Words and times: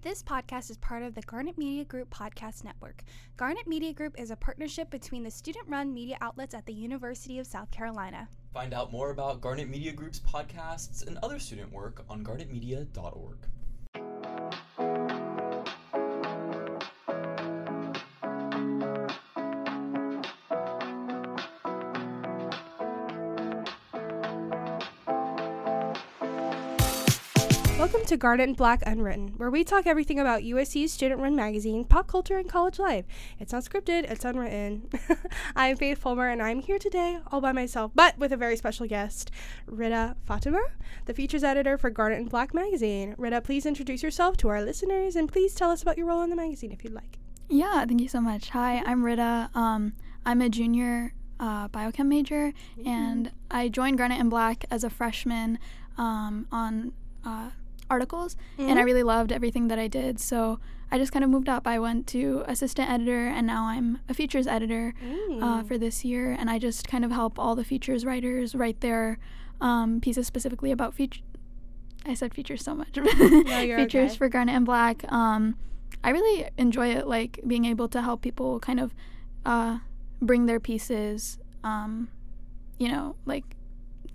This 0.00 0.22
podcast 0.22 0.70
is 0.70 0.76
part 0.76 1.02
of 1.02 1.16
the 1.16 1.22
Garnet 1.22 1.58
Media 1.58 1.84
Group 1.84 2.08
podcast 2.10 2.62
network. 2.62 3.02
Garnet 3.36 3.66
Media 3.66 3.92
Group 3.92 4.14
is 4.16 4.30
a 4.30 4.36
partnership 4.36 4.90
between 4.90 5.24
the 5.24 5.30
student 5.30 5.66
run 5.66 5.92
media 5.92 6.16
outlets 6.20 6.54
at 6.54 6.64
the 6.66 6.72
University 6.72 7.40
of 7.40 7.48
South 7.48 7.68
Carolina. 7.72 8.28
Find 8.54 8.72
out 8.72 8.92
more 8.92 9.10
about 9.10 9.40
Garnet 9.40 9.68
Media 9.68 9.90
Group's 9.90 10.20
podcasts 10.20 11.04
and 11.04 11.18
other 11.20 11.40
student 11.40 11.72
work 11.72 12.04
on 12.08 12.22
garnetmedia.org. 12.22 13.38
to 28.08 28.16
Garnet 28.16 28.48
and 28.48 28.56
Black 28.56 28.82
Unwritten, 28.86 29.34
where 29.36 29.50
we 29.50 29.62
talk 29.62 29.86
everything 29.86 30.18
about 30.18 30.40
USC's 30.40 30.90
student 30.90 31.20
run 31.20 31.36
magazine, 31.36 31.84
pop 31.84 32.06
culture, 32.06 32.38
and 32.38 32.48
college 32.48 32.78
life. 32.78 33.04
It's 33.38 33.52
not 33.52 33.64
scripted, 33.64 34.10
it's 34.10 34.24
unwritten. 34.24 34.88
I'm 35.56 35.76
Faith 35.76 35.98
Fulmer, 35.98 36.30
and 36.30 36.40
I'm 36.40 36.60
here 36.60 36.78
today 36.78 37.18
all 37.30 37.42
by 37.42 37.52
myself, 37.52 37.92
but 37.94 38.16
with 38.16 38.32
a 38.32 38.36
very 38.38 38.56
special 38.56 38.86
guest, 38.86 39.30
Ridha 39.70 40.16
Fatima, 40.24 40.62
the 41.04 41.12
features 41.12 41.44
editor 41.44 41.76
for 41.76 41.90
Garnet 41.90 42.18
and 42.18 42.30
Black 42.30 42.54
magazine. 42.54 43.14
Ridha, 43.18 43.44
please 43.44 43.66
introduce 43.66 44.02
yourself 44.02 44.38
to 44.38 44.48
our 44.48 44.62
listeners, 44.62 45.14
and 45.14 45.30
please 45.30 45.54
tell 45.54 45.70
us 45.70 45.82
about 45.82 45.98
your 45.98 46.06
role 46.06 46.22
in 46.22 46.30
the 46.30 46.36
magazine 46.36 46.72
if 46.72 46.84
you'd 46.84 46.94
like. 46.94 47.18
Yeah, 47.50 47.84
thank 47.84 48.00
you 48.00 48.08
so 48.08 48.22
much. 48.22 48.48
Hi, 48.50 48.82
I'm 48.86 49.02
Ridha. 49.02 49.54
Um, 49.54 49.92
I'm 50.24 50.40
a 50.40 50.48
junior 50.48 51.12
uh, 51.38 51.68
biochem 51.68 52.06
major, 52.06 52.54
and 52.86 53.32
I 53.50 53.68
joined 53.68 53.98
Garnet 53.98 54.18
and 54.18 54.30
Black 54.30 54.64
as 54.70 54.82
a 54.82 54.88
freshman 54.88 55.58
um, 55.98 56.46
on 56.50 56.94
uh, 57.22 57.50
articles, 57.90 58.36
and 58.58 58.78
I 58.78 58.82
really 58.82 59.02
loved 59.02 59.32
everything 59.32 59.68
that 59.68 59.78
I 59.78 59.88
did. 59.88 60.20
So 60.20 60.60
I 60.90 60.98
just 60.98 61.12
kind 61.12 61.24
of 61.24 61.30
moved 61.30 61.48
up. 61.48 61.66
I 61.66 61.78
went 61.78 62.06
to 62.08 62.44
assistant 62.46 62.90
editor, 62.90 63.26
and 63.28 63.46
now 63.46 63.64
I'm 63.64 64.00
a 64.08 64.14
features 64.14 64.46
editor 64.46 64.94
uh, 65.40 65.62
for 65.62 65.76
this 65.76 66.04
year, 66.04 66.32
and 66.32 66.48
I 66.48 66.58
just 66.58 66.88
kind 66.88 67.04
of 67.04 67.10
help 67.10 67.38
all 67.38 67.54
the 67.54 67.64
features 67.64 68.04
writers 68.04 68.54
write 68.54 68.80
their 68.80 69.18
um, 69.60 70.00
pieces 70.00 70.26
specifically 70.26 70.72
about 70.72 70.94
feature. 70.94 71.20
I 72.06 72.14
said 72.14 72.32
features 72.32 72.62
so 72.64 72.74
much. 72.74 72.90
features 72.94 74.10
okay. 74.10 74.16
for 74.16 74.28
Garnet 74.28 74.54
and 74.54 74.64
Black. 74.64 75.10
Um, 75.12 75.56
I 76.02 76.10
really 76.10 76.48
enjoy 76.56 76.88
it, 76.88 77.06
like 77.06 77.40
being 77.46 77.64
able 77.64 77.88
to 77.88 78.00
help 78.00 78.22
people 78.22 78.60
kind 78.60 78.80
of 78.80 78.94
uh, 79.44 79.78
bring 80.22 80.46
their 80.46 80.60
pieces, 80.60 81.38
um, 81.64 82.08
you 82.78 82.88
know, 82.88 83.16
like 83.26 83.44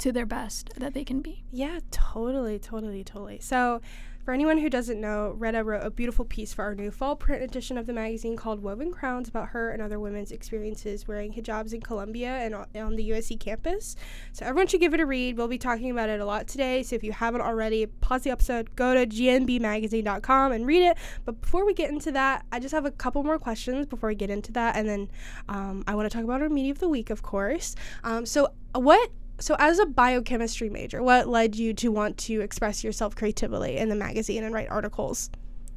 to 0.03 0.11
their 0.11 0.25
best 0.25 0.69
that 0.75 0.93
they 0.93 1.05
can 1.05 1.21
be. 1.21 1.45
Yeah, 1.49 1.79
totally, 1.89 2.59
totally, 2.59 3.05
totally. 3.05 3.39
So, 3.39 3.79
for 4.25 4.33
anyone 4.33 4.57
who 4.57 4.69
doesn't 4.69 4.99
know, 4.99 5.35
Ridha 5.37 5.63
wrote 5.63 5.85
a 5.85 5.89
beautiful 5.89 6.25
piece 6.25 6.53
for 6.53 6.63
our 6.63 6.75
new 6.75 6.91
fall 6.91 7.15
print 7.15 7.41
edition 7.41 7.77
of 7.77 7.87
the 7.87 7.93
magazine 7.93 8.35
called 8.35 8.61
Woven 8.61 8.91
Crowns 8.91 9.29
about 9.29 9.49
her 9.49 9.71
and 9.71 9.81
other 9.81 10.01
women's 10.01 10.31
experiences 10.31 11.07
wearing 11.07 11.31
hijabs 11.33 11.73
in 11.73 11.81
Columbia 11.81 12.29
and 12.29 12.53
on 12.53 12.95
the 12.97 13.11
USC 13.11 13.39
campus. 13.39 13.95
So, 14.33 14.45
everyone 14.45 14.67
should 14.67 14.81
give 14.81 14.93
it 14.93 14.99
a 14.99 15.05
read. 15.05 15.37
We'll 15.37 15.47
be 15.47 15.57
talking 15.57 15.89
about 15.89 16.09
it 16.09 16.19
a 16.19 16.25
lot 16.25 16.47
today. 16.47 16.83
So, 16.83 16.97
if 16.97 17.03
you 17.03 17.13
haven't 17.13 17.39
already, 17.41 17.85
pause 17.85 18.23
the 18.23 18.31
episode, 18.31 18.75
go 18.75 18.93
to 18.93 19.07
gnbmagazine.com 19.07 20.51
and 20.51 20.67
read 20.67 20.83
it. 20.83 20.97
But 21.23 21.39
before 21.39 21.65
we 21.65 21.73
get 21.73 21.91
into 21.91 22.11
that, 22.11 22.45
I 22.51 22.59
just 22.59 22.73
have 22.73 22.85
a 22.85 22.91
couple 22.91 23.23
more 23.23 23.39
questions 23.39 23.85
before 23.85 24.09
we 24.09 24.15
get 24.15 24.29
into 24.29 24.51
that. 24.51 24.75
And 24.75 24.89
then 24.89 25.11
um, 25.47 25.85
I 25.87 25.95
want 25.95 26.11
to 26.11 26.13
talk 26.13 26.25
about 26.25 26.41
our 26.41 26.49
media 26.49 26.73
of 26.73 26.79
the 26.79 26.89
week, 26.89 27.09
of 27.09 27.21
course. 27.21 27.73
Um, 28.03 28.25
so, 28.25 28.49
what 28.73 29.09
so 29.43 29.55
as 29.59 29.77
a 29.79 29.85
biochemistry 29.85 30.69
major 30.69 30.99
what 31.09 31.27
led 31.27 31.51
you 31.55 31.73
to 31.73 31.87
want 31.99 32.13
to 32.17 32.35
express 32.47 32.83
yourself 32.85 33.11
creatively 33.15 33.77
in 33.77 33.87
the 33.89 33.95
magazine 34.07 34.43
and 34.45 34.53
write 34.55 34.69
articles 34.69 35.29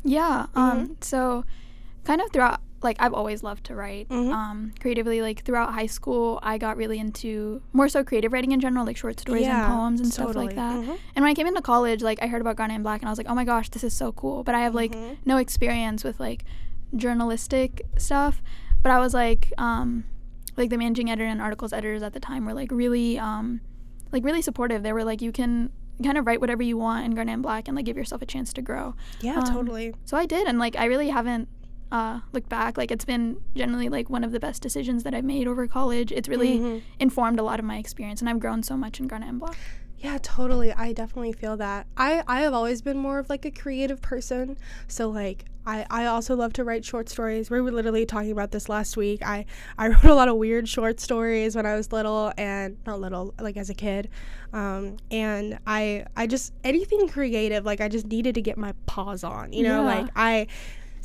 Yeah. 0.05 0.47
Um. 0.55 0.97
So, 1.01 1.45
kind 2.05 2.21
of 2.21 2.31
throughout, 2.33 2.61
like 2.89 2.97
I've 3.03 3.13
always 3.21 3.43
loved 3.43 3.65
to 3.69 3.75
write. 3.75 4.07
Mhm. 4.09 4.33
Um. 4.33 4.59
Creatively, 4.83 5.19
like 5.29 5.39
throughout 5.45 5.71
high 5.75 5.91
school, 5.99 6.39
I 6.45 6.59
got 6.59 6.77
really 6.83 6.99
into 7.05 7.61
more 7.73 7.89
so 7.89 8.05
creative 8.05 8.31
writing 8.33 8.53
in 8.53 8.61
general, 8.61 8.87
like 8.87 8.97
short 8.97 9.19
stories 9.19 9.43
Yeah, 9.43 9.65
and 9.67 9.75
poems 9.75 9.99
and 10.01 10.13
stuff 10.13 10.37
like 10.37 10.55
that. 10.55 10.77
Mhm. 10.77 10.97
And 11.15 11.21
when 11.25 11.31
I 11.33 11.35
came 11.35 11.49
into 11.49 11.61
college, 11.73 12.03
like 12.11 12.19
I 12.23 12.29
heard 12.29 12.41
about 12.45 12.55
Garnet 12.61 12.77
and 12.77 12.85
Black, 12.85 13.01
and 13.03 13.09
I 13.09 13.13
was 13.13 13.19
like, 13.19 13.29
oh 13.29 13.35
my 13.35 13.45
gosh, 13.53 13.69
this 13.71 13.83
is 13.83 13.95
so 14.03 14.13
cool. 14.13 14.45
But 14.45 14.55
I 14.55 14.61
have 14.61 14.75
like 14.83 14.93
Mhm. 14.95 15.17
no 15.25 15.37
experience 15.39 16.05
with 16.05 16.21
like 16.21 16.45
journalistic 16.95 17.83
stuff. 17.99 18.43
But 18.83 18.93
I 18.93 18.99
was 19.01 19.13
like, 19.15 19.53
um, 19.59 20.05
like 20.57 20.71
the 20.71 20.79
managing 20.79 21.11
editor 21.11 21.27
and 21.29 21.41
articles 21.41 21.73
editors 21.73 22.03
at 22.03 22.13
the 22.13 22.21
time 22.21 22.45
were 22.47 22.55
like 22.55 22.71
really, 22.71 23.19
um, 23.19 23.61
like 24.13 24.25
really 24.25 24.43
supportive. 24.43 24.83
They 24.83 24.93
were 24.93 25.05
like, 25.05 25.21
you 25.23 25.33
can 25.33 25.71
kind 26.03 26.19
of 26.19 26.27
write 26.27 26.41
whatever 26.41 26.63
you 26.63 26.77
want 26.77 27.05
in 27.07 27.15
Garnet 27.15 27.33
and 27.35 27.43
Black 27.43 27.69
and 27.69 27.77
like 27.77 27.85
give 27.87 27.97
yourself 27.97 28.21
a 28.23 28.27
chance 28.27 28.53
to 28.55 28.63
grow. 28.63 28.95
yeah 29.21 29.37
Um, 29.39 29.45
totally 29.55 29.95
So 30.05 30.17
I 30.17 30.27
did, 30.27 30.47
and 30.47 30.59
like 30.59 30.77
I 30.77 30.85
really 30.87 31.09
haven't 31.09 31.49
uh, 31.93 32.21
looked 32.33 32.49
back. 32.49 32.77
Like 32.77 32.91
it's 32.91 33.05
been 33.05 33.41
generally 33.55 33.89
like 33.89 34.11
one 34.11 34.25
of 34.25 34.33
the 34.33 34.41
best 34.41 34.61
decisions 34.61 35.05
that 35.05 35.15
I've 35.15 35.25
made 35.25 35.47
over 35.47 35.67
college. 35.67 36.11
It's 36.13 36.29
really 36.29 36.59
Mhm. 36.59 36.83
informed 36.99 37.39
a 37.39 37.43
lot 37.45 37.59
of 37.61 37.65
my 37.65 37.79
experience, 37.79 38.21
and 38.21 38.29
I've 38.29 38.41
grown 38.41 38.63
so 38.63 38.77
much 38.77 38.99
in 39.01 39.07
Garnet 39.07 39.29
and 39.29 39.39
Black. 39.39 39.57
Yeah 39.99 40.19
totally 40.23 40.73
i 40.73 40.93
definitely 40.93 41.33
feel 41.33 41.57
that 41.57 41.87
i 41.97 42.23
i 42.29 42.41
have 42.41 42.53
always 42.53 42.83
been 42.83 42.99
more 42.99 43.19
of 43.19 43.29
like 43.31 43.45
a 43.45 43.51
creative 43.51 44.01
person 44.03 44.57
so 44.89 45.09
like 45.09 45.45
I, 45.69 45.85
I 45.91 46.07
also 46.07 46.37
love 46.37 46.53
to 46.53 46.63
write 46.63 46.85
short 46.85 47.09
stories. 47.09 47.51
We 47.51 47.61
were 47.61 47.73
literally 47.73 48.07
talking 48.07 48.31
about 48.31 48.53
this 48.53 48.69
last 48.69 48.97
week. 48.97 49.21
I, 49.27 49.47
I 49.77 49.89
wrote 49.89 50.05
a 50.05 50.15
lot 50.15 50.29
of 50.29 50.37
weird 50.37 50.69
short 50.69 51.01
stories 51.01 51.57
when 51.57 51.67
I 51.67 51.75
was 51.75 51.91
little 51.91 52.33
and 52.39 52.77
not 52.87 53.01
little, 53.01 53.35
like 53.41 53.57
as 53.57 53.69
a 53.69 53.75
kid. 53.75 54.09
Um, 54.53 54.99
and 55.11 55.59
I 55.67 56.05
I 56.17 56.29
just 56.29 56.53
anything 56.63 57.09
creative, 57.09 57.65
like 57.67 57.81
I 57.81 57.89
just 57.89 58.07
needed 58.07 58.37
to 58.37 58.43
get 58.43 58.57
my 58.57 58.75
paws 58.87 59.25
on, 59.25 59.53
you 59.53 59.65
know, 59.65 59.81
Yeah. 59.81 59.87
like 60.03 60.07
I 60.15 60.47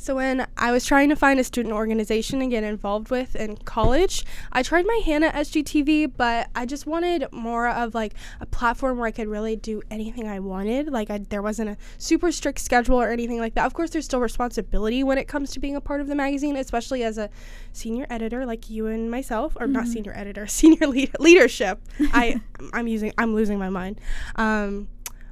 so 0.02 0.16
when 0.16 0.46
I 0.56 0.72
was 0.72 0.84
trying 0.84 1.08
to 1.10 1.16
find 1.16 1.38
a 1.38 1.44
student 1.44 1.72
organization 1.72 2.40
to 2.40 2.46
get 2.48 2.64
involved 2.64 3.10
with 3.10 3.36
in 3.36 3.56
college, 3.58 4.24
I 4.52 4.62
tried 4.62 4.84
my 4.84 5.00
hand 5.04 5.24
at 5.24 5.34
SGTV, 5.34 6.12
but 6.16 6.48
I 6.56 6.66
just 6.66 6.86
wanted 6.86 7.26
more 7.32 7.68
of 7.68 7.94
like 7.94 8.14
a 8.40 8.46
platform 8.46 8.98
where 8.98 9.06
I 9.06 9.12
could 9.12 9.28
really 9.28 9.54
do 9.54 9.80
anything 9.90 10.26
I 10.26 10.40
wanted. 10.40 10.88
Like 10.88 11.08
I, 11.08 11.18
there 11.18 11.40
wasn't 11.40 11.70
a 11.70 11.76
super 11.98 12.32
strict 12.32 12.58
schedule 12.58 13.00
or 13.00 13.10
anything 13.10 13.38
like 13.38 13.54
that. 13.54 13.64
Of 13.64 13.74
course, 13.74 13.90
there's 13.90 14.04
still 14.04 14.20
responsibility 14.20 15.04
when 15.04 15.18
it 15.18 15.28
comes 15.28 15.52
to 15.52 15.60
being 15.60 15.76
a 15.76 15.80
part 15.80 16.00
of 16.00 16.08
the 16.08 16.16
magazine, 16.16 16.56
especially 16.56 17.04
as 17.04 17.16
a 17.16 17.30
senior 17.72 18.06
editor 18.10 18.44
like 18.44 18.68
you 18.68 18.88
and 18.88 19.10
myself, 19.10 19.56
or 19.60 19.68
not 19.68 19.86
senior 19.86 20.12
editor, 20.16 20.46
senior 20.48 20.88
lead- 20.88 21.14
leadership. 21.20 21.80
I 22.12 22.40
I'm 22.72 22.88
using 22.88 23.12
I'm 23.18 23.34
losing 23.34 23.58
my 23.58 23.68
mind. 23.68 24.00
Um, 24.34 24.88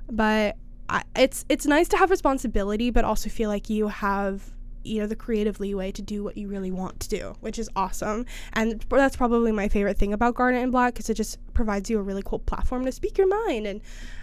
but 0.08 0.56
I, 0.88 1.02
it's 1.16 1.44
it's 1.48 1.66
nice 1.66 1.88
to 1.88 1.96
have 1.96 2.10
responsibility, 2.10 2.90
but 2.90 3.04
also 3.04 3.28
feel 3.30 3.48
like 3.48 3.68
you 3.68 3.88
have 3.88 4.52
you 4.84 5.00
know 5.00 5.06
the 5.06 5.16
creative 5.16 5.60
leeway 5.60 5.92
to 5.92 6.02
do 6.02 6.24
what 6.24 6.36
you 6.36 6.48
really 6.48 6.70
want 6.70 7.00
to 7.00 7.08
do, 7.08 7.34
which 7.40 7.58
is 7.58 7.68
awesome. 7.76 8.26
And 8.52 8.84
that's 8.88 9.16
probably 9.16 9.52
my 9.52 9.68
favorite 9.68 9.98
thing 9.98 10.12
about 10.12 10.34
Garnet 10.34 10.62
and 10.62 10.72
Black 10.72 10.94
because 10.94 11.10
it 11.10 11.14
just 11.14 11.38
provides 11.54 11.90
you 11.90 11.98
a 11.98 12.02
really 12.02 12.22
cool 12.24 12.38
platform 12.38 12.84
to 12.84 12.92
speak 12.92 13.18
your 13.18 13.26
mind 13.26 13.66
and 13.66 13.80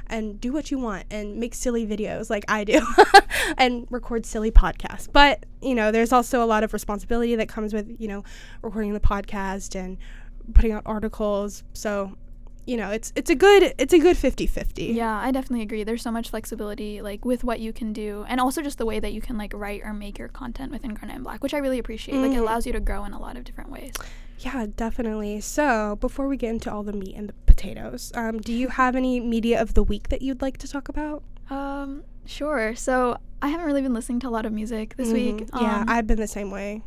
and 0.10 0.40
do 0.40 0.54
what 0.54 0.72
you 0.72 0.80
want 0.80 1.06
and 1.12 1.36
make 1.36 1.54
silly 1.54 1.86
videos 1.86 2.30
like 2.30 2.46
I 2.48 2.64
do 2.64 2.82
and 3.58 3.86
record 3.90 4.26
silly 4.26 4.52
podcasts. 4.52 5.08
But, 5.12 5.46
you 5.62 5.76
know, 5.76 5.92
there's 5.92 6.14
also 6.14 6.44
a 6.44 6.46
lot 6.46 6.64
of 6.64 6.74
responsibility 6.74 7.36
that 7.36 7.50
comes 7.50 7.74
with, 7.74 7.94
you 8.00 8.08
know, 8.08 8.24
recording 8.62 8.94
the 8.94 9.00
podcast 9.00 9.76
and 9.76 9.98
putting 10.54 10.72
out 10.72 10.84
articles. 10.86 11.64
So, 11.74 12.16
you 12.68 12.78
know, 12.78 12.92
it's 12.92 13.12
it's 13.16 13.30
a 13.30 13.36
good 13.36 13.74
it's 13.78 13.94
a 13.94 14.00
good 14.00 14.18
50-50. 14.18 14.94
Yeah, 14.94 15.18
I 15.18 15.32
definitely 15.32 15.62
agree. 15.64 15.84
There's 15.84 16.02
so 16.04 16.12
much 16.12 16.30
flexibility, 16.30 17.02
like 17.02 17.24
with 17.26 17.44
what 17.44 17.60
you 17.60 17.72
can 17.74 17.94
do, 17.94 18.26
and 18.28 18.40
also 18.42 18.62
just 18.62 18.78
the 18.78 18.86
way 18.86 19.00
that 19.00 19.14
you 19.14 19.22
can 19.22 19.38
like 19.38 19.54
write 19.56 19.82
or 19.84 19.94
make 19.94 20.20
your 20.20 20.28
content 20.28 20.72
within 20.72 20.94
Garnet 20.94 21.16
and 21.16 21.24
Black, 21.24 21.42
which 21.42 21.54
I 21.54 21.60
really 21.60 21.80
appreciate. 21.80 22.16
Like 22.22 22.32
it 22.32 22.36
Mhm. 22.36 22.42
allows 22.42 22.66
you 22.68 22.74
to 22.74 22.80
grow 22.82 23.06
in 23.06 23.14
a 23.14 23.20
lot 23.20 23.38
of 23.38 23.44
different 23.46 23.72
ways. 23.72 23.94
Yeah, 24.40 24.68
definitely. 24.76 25.42
So, 25.42 25.98
before 26.00 26.28
we 26.28 26.38
get 26.38 26.50
into 26.52 26.72
all 26.72 26.84
the 26.84 26.94
meat 26.94 27.16
and 27.16 27.28
the 27.30 27.34
potatoes, 27.48 28.12
um, 28.14 28.38
do 28.40 28.54
you 28.54 28.68
have 28.68 28.96
any 28.96 29.20
media 29.20 29.60
of 29.60 29.74
the 29.74 29.82
week 29.82 30.10
that 30.10 30.22
you'd 30.22 30.42
like 30.44 30.58
to 30.58 30.68
talk 30.68 30.90
about? 30.90 31.24
Um, 31.50 32.04
sure. 32.26 32.76
So 32.76 33.18
I 33.42 33.48
haven't 33.48 33.66
really 33.66 33.82
been 33.82 33.94
listening 33.96 34.20
to 34.20 34.28
a 34.28 34.34
lot 34.38 34.46
of 34.46 34.52
music 34.54 34.96
this 34.98 35.12
week. 35.14 35.38
Mhm. 35.38 35.62
Yeah, 35.62 35.78
Um, 35.82 35.86
I've 35.88 36.06
been 36.06 36.20
the 36.20 36.28
same 36.28 36.52
way. 36.52 36.84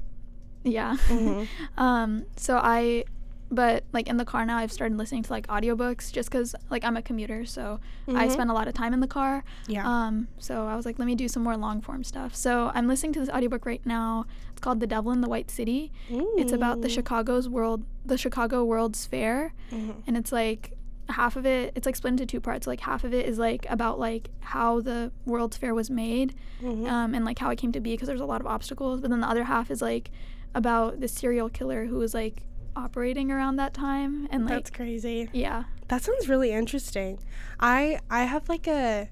yeah. 0.62 0.96
Mhm. 1.08 1.48
um, 1.78 2.24
so 2.36 2.60
I, 2.62 3.04
but 3.50 3.84
like 3.92 4.08
in 4.08 4.16
the 4.16 4.24
car 4.24 4.44
now, 4.46 4.58
I've 4.58 4.70
started 4.72 4.96
listening 4.96 5.22
to 5.24 5.32
like 5.32 5.46
audiobooks 5.48 6.12
just 6.12 6.30
because 6.30 6.54
like 6.70 6.84
I'm 6.84 6.96
a 6.96 7.02
commuter, 7.02 7.44
so 7.44 7.80
I 8.08 8.26
Mhm. 8.28 8.32
spend 8.32 8.50
a 8.50 8.54
lot 8.54 8.68
of 8.68 8.74
time 8.74 8.94
in 8.94 9.00
the 9.00 9.06
car. 9.08 9.42
Yeah. 9.66 9.86
Um, 9.86 10.28
so 10.38 10.66
I 10.66 10.76
was 10.76 10.86
like, 10.86 10.98
let 10.98 11.06
me 11.06 11.14
do 11.14 11.26
some 11.28 11.42
more 11.42 11.56
long 11.56 11.80
form 11.80 12.04
stuff. 12.04 12.34
So 12.34 12.70
I'm 12.74 12.86
listening 12.86 13.12
to 13.14 13.20
this 13.20 13.28
audiobook 13.28 13.66
right 13.66 13.84
now. 13.84 14.24
It's 14.52 14.60
called 14.60 14.80
The 14.80 14.86
Devil 14.86 15.10
in 15.12 15.20
the 15.20 15.28
White 15.28 15.50
City. 15.50 15.92
It's 16.10 16.52
about 16.52 16.80
the 16.82 16.88
Chicago's 16.88 17.48
World, 17.48 17.84
the 18.06 18.16
Chicago 18.18 18.64
World's 18.64 19.04
Fair, 19.06 19.52
Mhm. 19.72 19.94
and 20.06 20.16
it's 20.16 20.30
like 20.32 20.76
half 21.08 21.34
of 21.34 21.44
it. 21.44 21.72
It's 21.74 21.86
like 21.86 21.96
split 21.96 22.12
into 22.12 22.24
two 22.26 22.40
parts. 22.40 22.68
Like 22.68 22.80
half 22.80 23.02
of 23.02 23.12
it 23.12 23.26
is 23.26 23.36
like 23.36 23.66
about 23.68 23.98
like 23.98 24.30
how 24.40 24.80
the 24.80 25.10
World's 25.26 25.56
Fair 25.56 25.74
was 25.74 25.90
made, 25.90 26.34
Mhm. 26.62 26.88
um, 26.88 27.14
and 27.16 27.24
like 27.24 27.40
how 27.40 27.50
it 27.50 27.56
came 27.56 27.72
to 27.72 27.80
be 27.80 27.90
because 27.94 28.06
there's 28.06 28.20
a 28.20 28.26
lot 28.26 28.40
of 28.40 28.46
obstacles. 28.46 29.00
But 29.00 29.10
then 29.10 29.20
the 29.20 29.28
other 29.28 29.42
half 29.44 29.72
is 29.72 29.82
like 29.82 30.12
about 30.54 31.00
the 31.00 31.08
serial 31.08 31.48
killer 31.48 31.86
who 31.86 31.96
was 31.96 32.14
like 32.14 32.44
operating 32.76 33.30
around 33.30 33.56
that 33.56 33.74
time 33.74 34.26
and 34.30 34.44
like 34.44 34.54
That's 34.54 34.70
crazy. 34.70 35.28
yeah 35.32 35.64
That 35.88 36.02
sounds 36.02 36.28
really 36.28 36.52
interesting. 36.52 37.18
I 37.58 37.98
I 38.10 38.24
have 38.24 38.48
like 38.48 38.66
a 38.66 39.08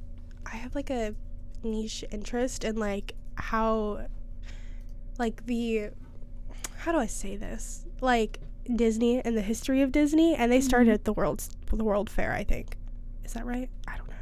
I 0.47 0.57
have 0.57 0.75
like 0.75 0.91
a 0.91 1.15
niche 1.63 2.05
interest 2.11 2.65
in 2.65 2.77
like 2.77 3.15
how 3.35 4.07
like 5.19 5.47
the 5.47 5.91
how 6.79 6.93
do 6.93 6.99
I 6.99 7.07
say 7.07 7.37
this? 7.37 7.85
Like 8.01 8.39
Disney 8.75 9.21
and 9.21 9.37
the 9.37 9.43
history 9.43 9.83
of 9.83 9.91
Disney 9.93 10.35
and 10.37 10.53
they 10.53 10.61
started 10.61 10.91
Mhm. 10.91 10.95
at 10.95 11.05
the 11.05 11.13
world's 11.13 11.51
the 11.73 11.85
World 11.85 12.09
Fair, 12.11 12.33
I 12.33 12.45
think. 12.45 12.77
Is 13.25 13.33
that 13.35 13.45
right? 13.45 13.69
I 13.87 13.97
don't 13.97 14.09
know. 14.09 14.15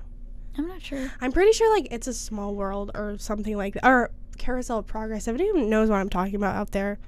I'm 0.58 0.66
not 0.68 0.80
sure. 0.82 1.10
I'm 1.20 1.32
pretty 1.32 1.52
sure 1.52 1.72
like 1.76 1.88
it's 1.90 2.06
a 2.08 2.14
small 2.14 2.54
world 2.54 2.90
or 2.94 3.16
something 3.18 3.56
like 3.56 3.74
that. 3.74 3.84
Or 3.84 4.10
Carousel 4.38 4.78
of 4.78 4.86
Progress. 4.86 5.28
If 5.28 5.34
anyone 5.34 5.68
knows 5.70 5.90
what 5.90 5.96
I'm 5.96 6.08
talking 6.08 6.34
about 6.36 6.56
out 6.56 6.70
there. 6.72 6.98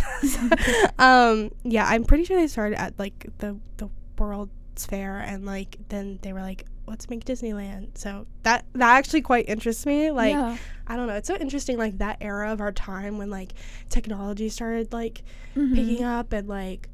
um 0.98 1.50
yeah, 1.64 1.86
I'm 1.86 2.04
pretty 2.04 2.24
sure 2.24 2.36
they 2.38 2.46
started 2.46 2.80
at 2.80 2.98
like 2.98 3.26
the 3.38 3.58
the 3.76 3.88
World's 4.18 4.86
Fair 4.86 5.18
and 5.18 5.44
like 5.44 5.76
then 5.88 6.18
they 6.22 6.32
were 6.32 6.40
like 6.40 6.64
let's 6.86 7.08
make 7.10 7.24
Disneyland. 7.24 7.96
So 7.98 8.26
that 8.42 8.64
that 8.74 8.96
actually 8.96 9.22
quite 9.22 9.48
interests 9.48 9.84
me. 9.86 10.10
Like 10.10 10.32
yeah. 10.32 10.56
I 10.86 10.96
don't 10.96 11.06
know, 11.06 11.14
it's 11.14 11.28
so 11.28 11.36
interesting 11.36 11.78
like 11.78 11.98
that 11.98 12.18
era 12.20 12.52
of 12.52 12.60
our 12.60 12.72
time 12.72 13.18
when 13.18 13.30
like 13.30 13.52
technology 13.88 14.48
started 14.48 14.92
like 14.92 15.22
Mhm. 15.56 15.74
picking 15.74 16.04
up 16.04 16.32
and 16.32 16.48
like 16.48 16.88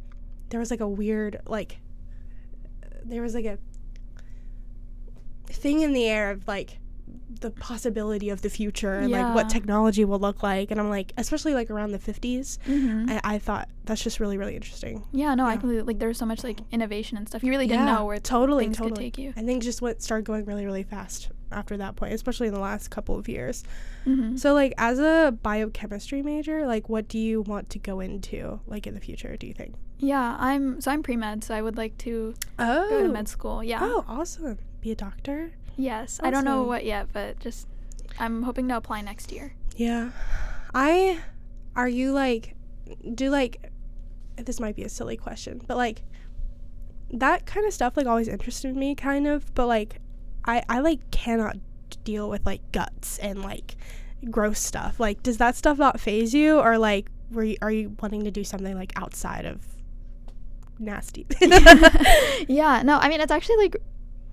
there 0.50 0.58
was 0.60 0.70
like 0.70 0.80
a 0.80 0.88
weird 0.88 1.40
like 1.46 1.78
there 3.04 3.22
was 3.22 3.34
like 3.34 3.44
a 3.44 3.58
thing 5.46 5.80
in 5.82 5.92
the 5.92 6.06
air 6.06 6.30
of 6.30 6.46
like 6.48 6.78
the 7.40 7.50
possibility 7.50 8.30
of 8.30 8.42
the 8.42 8.50
future 8.50 8.94
and 8.94 9.12
like 9.12 9.28
what 9.34 9.48
technology 9.48 10.04
will 10.04 10.18
look 10.18 10.42
like 10.42 10.70
and 10.72 10.80
i'm 10.80 10.88
like 10.90 11.12
especially 11.16 11.54
like 11.54 11.70
around 11.70 11.92
the 11.92 11.98
50s 11.98 12.58
Mhm. 12.66 13.10
I, 13.10 13.20
I 13.34 13.38
thought 13.38 13.68
that's 13.84 14.02
just 14.02 14.18
really 14.20 14.36
really 14.38 14.56
interesting 14.56 15.04
Yeah, 15.12 15.34
no, 15.34 15.44
I 15.46 15.52
Yeah. 15.54 15.58
completely 15.60 15.82
like 15.84 15.98
there 15.98 16.08
was 16.08 16.18
so 16.18 16.26
much 16.26 16.42
like 16.44 16.60
innovation 16.72 17.16
and 17.16 17.26
stuff. 17.28 17.42
You 17.44 17.50
really 17.50 17.66
didn't 17.66 17.86
Yeah, 17.86 17.94
know 17.94 18.04
where 18.06 18.18
totally 18.18 18.64
things 18.64 18.76
totally 18.76 19.04
could 19.06 19.14
take 19.14 19.18
you. 19.18 19.32
i 19.36 19.42
think 19.42 19.62
just 19.62 19.80
what 19.80 20.02
started 20.02 20.24
going 20.24 20.44
really 20.46 20.64
really 20.66 20.82
fast 20.82 21.30
after 21.52 21.76
that 21.78 21.96
point 21.96 22.12
especially 22.12 22.48
in 22.48 22.54
the 22.54 22.60
last 22.60 22.90
couple 22.90 23.16
of 23.18 23.28
years 23.28 23.64
hmm 24.04 24.36
so 24.36 24.52
like 24.52 24.72
as 24.78 24.98
a 24.98 25.32
biochemistry 25.42 26.22
major 26.22 26.66
like 26.66 26.88
what 26.88 27.08
do 27.08 27.18
you 27.18 27.40
want 27.42 27.70
to 27.70 27.78
go 27.78 28.00
into 28.00 28.60
like 28.66 28.86
in 28.86 28.94
the 28.94 29.00
future 29.00 29.36
do 29.36 29.46
you 29.46 29.54
think 29.54 29.74
Yeah, 30.00 30.36
I'm 30.38 30.80
so 30.80 30.90
I'm 30.92 31.02
pre 31.02 31.16
med, 31.16 31.42
so 31.44 31.54
I 31.54 31.62
would 31.62 31.76
like 31.76 31.96
to 32.06 32.34
oh 32.58 32.86
go 32.90 33.02
to 33.02 33.08
med 33.08 33.28
school. 33.28 33.62
Yeah. 33.64 33.80
oh 33.82 34.04
awesome 34.08 34.58
be 34.80 34.92
a 34.92 34.94
doctor 34.94 35.52
Yes. 35.78 36.18
I 36.22 36.30
don't 36.30 36.44
know 36.44 36.64
what 36.64 36.84
yet, 36.84 37.08
but 37.12 37.38
just 37.38 37.68
I'm 38.18 38.42
hoping 38.42 38.68
to 38.68 38.76
apply 38.76 39.00
next 39.00 39.32
year. 39.32 39.54
Yeah. 39.76 40.10
I 40.74 41.20
are 41.76 41.88
you 41.88 42.12
like 42.12 42.56
do 43.14 43.30
like 43.30 43.70
this 44.36 44.60
might 44.60 44.76
be 44.76 44.82
a 44.82 44.88
silly 44.88 45.16
question, 45.16 45.62
but 45.66 45.76
like 45.76 46.02
that 47.10 47.46
kind 47.46 47.64
of 47.64 47.72
stuff 47.72 47.96
like 47.96 48.06
always 48.06 48.28
interested 48.28 48.76
me 48.76 48.94
kind 48.94 49.26
of, 49.26 49.54
but 49.54 49.66
like 49.66 50.00
I 50.44 50.64
I 50.68 50.80
like 50.80 51.10
cannot 51.12 51.56
deal 52.02 52.28
with 52.28 52.44
like 52.44 52.60
guts 52.72 53.18
and 53.18 53.42
like 53.42 53.76
gross 54.30 54.58
stuff. 54.58 54.98
Like 54.98 55.22
does 55.22 55.38
that 55.38 55.54
stuff 55.54 55.78
not 55.78 56.00
phase 56.00 56.34
you 56.34 56.58
or 56.58 56.76
like 56.76 57.08
were 57.30 57.44
you, 57.44 57.56
are 57.62 57.70
you 57.70 57.94
wanting 58.00 58.24
to 58.24 58.32
do 58.32 58.42
something 58.42 58.74
like 58.74 58.92
outside 58.96 59.44
of 59.44 59.64
nasty? 60.80 61.24
yeah, 62.48 62.82
no, 62.84 62.98
I 62.98 63.08
mean 63.08 63.20
it's 63.20 63.32
actually 63.32 63.58
like 63.58 63.76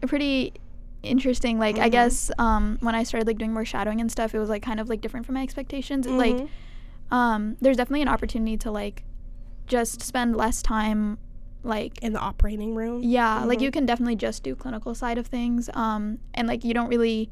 pretty 0.08 0.54
interesting. 1.06 1.60
Like 1.60 1.78
I 1.80 1.88
Mhm. 1.88 1.92
guess 1.92 2.32
um 2.38 2.78
when 2.82 2.96
I 2.96 3.04
started 3.04 3.28
like 3.28 3.38
doing 3.38 3.54
more 3.54 3.66
shadowing 3.66 4.02
and 4.02 4.12
stuff, 4.12 4.34
it 4.36 4.40
was 4.40 4.50
like 4.50 4.62
kind 4.64 4.80
of 4.80 4.90
like 4.90 5.02
different 5.02 5.26
from 5.26 5.36
my 5.36 5.44
expectations. 5.44 6.08
Like 6.08 6.36
Mhm. 6.36 6.48
um 7.12 7.58
there's 7.62 7.78
definitely 7.78 8.02
an 8.02 8.08
opportunity 8.08 8.58
to 8.58 8.72
like 8.72 9.04
just 9.68 10.02
spend 10.02 10.36
less 10.36 10.62
time 10.62 11.18
like 11.64 11.98
in 12.04 12.14
the 12.14 12.20
operating 12.20 12.76
room. 12.76 13.02
yeah, 13.04 13.44
like 13.44 13.60
Mhm. 13.60 13.64
you 13.64 13.72
can 13.72 13.86
definitely 13.86 14.16
just 14.16 14.44
do 14.44 14.56
clinical 14.56 14.94
side 14.94 15.18
of 15.18 15.28
things. 15.28 15.70
Um 15.74 16.20
and 16.34 16.48
like 16.48 16.64
you 16.64 16.74
don't 16.74 16.90
really 16.90 17.30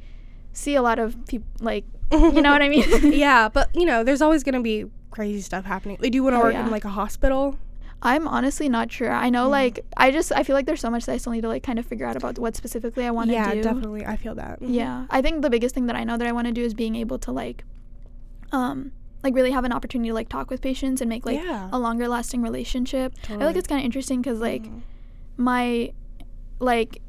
see 0.51 0.75
a 0.75 0.81
lot 0.81 0.99
of 0.99 1.15
people 1.27 1.47
like 1.61 1.85
you 2.11 2.41
know 2.41 2.51
what 2.51 2.61
I 2.61 2.69
mean? 2.75 3.13
yeah, 3.13 3.49
but 3.49 3.69
you 3.75 3.85
know, 3.85 4.03
there's 4.03 4.21
always 4.21 4.43
gonna 4.43 4.61
be 4.61 4.85
crazy 5.11 5.41
stuff 5.41 5.65
happening. 5.65 5.97
Like, 6.01 6.11
do 6.11 6.15
you 6.15 6.23
want 6.23 6.35
to 6.35 6.39
Oh, 6.39 6.43
work 6.43 6.53
yeah. 6.53 6.65
in 6.65 6.71
like 6.71 6.85
a 6.85 6.89
hospital? 6.89 7.57
I'm 8.05 8.27
honestly 8.27 8.67
not 8.69 8.91
sure. 8.91 9.11
I 9.11 9.29
know 9.29 9.47
Mm. 9.47 9.51
like 9.51 9.85
I 9.97 10.11
just 10.11 10.31
I 10.33 10.43
feel 10.43 10.55
like 10.55 10.65
there's 10.65 10.81
so 10.81 10.89
much 10.89 11.05
that 11.05 11.13
I 11.13 11.17
still 11.17 11.31
need 11.33 11.41
to 11.41 11.47
like 11.47 11.63
kind 11.63 11.79
of 11.79 11.85
figure 11.85 12.05
out 12.05 12.17
about 12.17 12.37
what 12.37 12.55
specifically 12.55 13.05
I 13.05 13.11
want 13.11 13.29
to 13.29 13.33
yeah, 13.33 13.49
do. 13.51 13.57
Yeah, 13.57 13.63
definitely. 13.63 14.05
I 14.05 14.17
feel 14.17 14.35
that. 14.35 14.59
Mhm. 14.61 14.73
Yeah. 14.73 15.05
I 15.09 15.21
think 15.21 15.41
the 15.41 15.49
biggest 15.49 15.73
thing 15.73 15.85
that 15.87 15.95
I 15.95 16.03
know 16.03 16.17
that 16.17 16.27
I 16.27 16.33
want 16.33 16.47
to 16.47 16.53
do 16.53 16.63
is 16.63 16.73
being 16.73 16.95
able 16.95 17.17
to 17.19 17.31
like 17.31 17.63
um 18.51 18.91
like 19.23 19.33
really 19.33 19.51
have 19.51 19.63
an 19.63 19.71
opportunity 19.71 20.09
to 20.09 20.13
like 20.13 20.27
talk 20.27 20.49
with 20.49 20.61
patients 20.61 20.99
and 20.99 21.07
make 21.07 21.25
like 21.25 21.41
yeah. 21.41 21.69
a 21.71 21.79
longer 21.79 22.07
lasting 22.09 22.41
relationship. 22.41 23.13
I 23.23 23.27
feel 23.27 23.39
like 23.39 23.55
it's 23.55 23.67
kind 23.69 23.79
of 23.79 23.85
interesting 23.85 24.21
cuz 24.21 24.39
like 24.41 24.63
Mhm. 24.63 24.81
my 25.37 25.93
like 26.59 26.99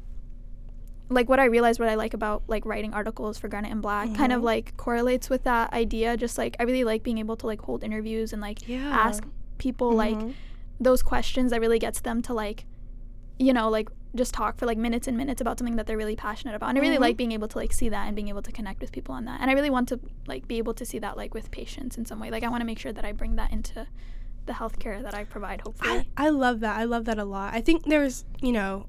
like 1.09 1.29
what 1.29 1.39
I 1.39 1.45
realized 1.45 1.79
what 1.79 1.89
I 1.89 1.95
like 1.95 2.13
about 2.13 2.43
like 2.47 2.65
writing 2.65 2.93
articles 2.93 3.37
for 3.37 3.47
Garnet 3.47 3.71
and 3.71 3.81
Black 3.81 4.13
kind 4.15 4.31
of 4.33 4.41
Mhm. 4.41 4.45
like 4.45 4.77
correlates 4.77 5.29
with 5.29 5.43
that 5.43 5.71
idea 5.73 6.15
just 6.17 6.37
like 6.37 6.55
I 6.59 6.63
really 6.63 6.83
like 6.83 7.03
being 7.03 7.17
able 7.19 7.35
to 7.37 7.45
like 7.45 7.61
hold 7.61 7.83
interviews 7.83 8.33
and 8.33 8.41
like 8.41 8.67
yeah. 8.67 8.89
ask 8.89 9.23
people 9.57 9.91
like 9.91 10.15
Mhm. 10.17 10.33
Those 10.79 11.01
questions 11.01 11.51
that 11.51 11.61
really 11.61 11.79
gets 11.79 12.01
them 12.01 12.21
to 12.21 12.33
like 12.33 12.65
you 13.39 13.53
know 13.53 13.69
like 13.69 13.89
just 14.15 14.33
talk 14.33 14.57
for 14.57 14.65
like 14.65 14.77
minutes 14.77 15.07
and 15.07 15.17
minutes 15.17 15.41
about 15.41 15.57
something 15.59 15.75
that 15.75 15.87
they're 15.87 15.97
really 15.97 16.15
passionate 16.15 16.55
about 16.55 16.69
and 16.69 16.77
i 16.77 16.81
really 16.81 16.95
Mhm. 16.97 17.01
like 17.01 17.17
being 17.17 17.31
able 17.33 17.47
to 17.49 17.57
like 17.57 17.73
see 17.73 17.89
that 17.89 18.07
and 18.07 18.15
being 18.15 18.29
able 18.29 18.41
to 18.41 18.51
connect 18.51 18.79
with 18.81 18.91
people 18.91 19.13
on 19.13 19.25
that 19.25 19.41
and 19.41 19.49
i 19.49 19.53
really 19.53 19.69
want 19.69 19.89
to 19.89 19.99
like 20.27 20.47
be 20.47 20.57
able 20.57 20.73
to 20.73 20.85
see 20.85 20.99
that 20.99 21.17
like 21.17 21.33
with 21.33 21.51
patients 21.51 21.97
in 21.97 22.05
some 22.05 22.19
way 22.19 22.29
like 22.31 22.43
i 22.43 22.47
want 22.49 22.61
to 22.61 22.65
make 22.65 22.79
sure 22.79 22.93
that 22.93 23.03
i 23.05 23.11
bring 23.11 23.35
that 23.35 23.51
into 23.51 23.85
the 24.45 24.53
healthcare 24.53 25.01
that 25.01 25.13
i 25.13 25.23
provide 25.23 25.59
hopefully 25.61 26.07
I, 26.17 26.27
I 26.27 26.29
love 26.29 26.59
that. 26.61 26.77
I 26.77 26.83
love 26.85 27.05
that 27.05 27.17
a 27.17 27.25
lot. 27.25 27.53
I 27.53 27.61
think 27.61 27.85
there's, 27.85 28.23
you 28.41 28.51
know, 28.51 28.85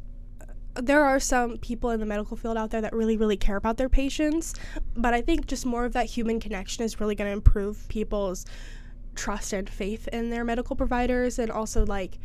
there 0.75 1.03
are 1.03 1.19
some 1.19 1.57
people 1.57 1.89
in 1.91 2.01
the 2.01 2.05
medical 2.05 2.37
field 2.37 2.59
out 2.59 2.71
there 2.71 2.83
that 2.83 2.93
really, 2.93 3.17
really 3.17 3.39
care 3.39 3.57
about 3.57 3.79
their 3.79 3.89
patients. 3.89 4.53
But 4.95 5.15
I 5.15 5.23
think 5.23 5.47
just 5.47 5.65
more 5.65 5.87
of 5.87 5.95
that 5.95 6.05
human 6.05 6.39
connection 6.39 6.85
is 6.85 7.01
really 7.01 7.15
going 7.15 7.29
to 7.29 7.33
improve 7.33 7.89
people's 7.89 8.45
trust 9.17 9.53
and 9.53 9.69
faith 9.69 10.07
in 10.09 10.31
their 10.31 10.45
medical 10.45 10.77
providers 10.77 11.39
and 11.39 11.51
also 11.51 11.85
like, 11.85 12.19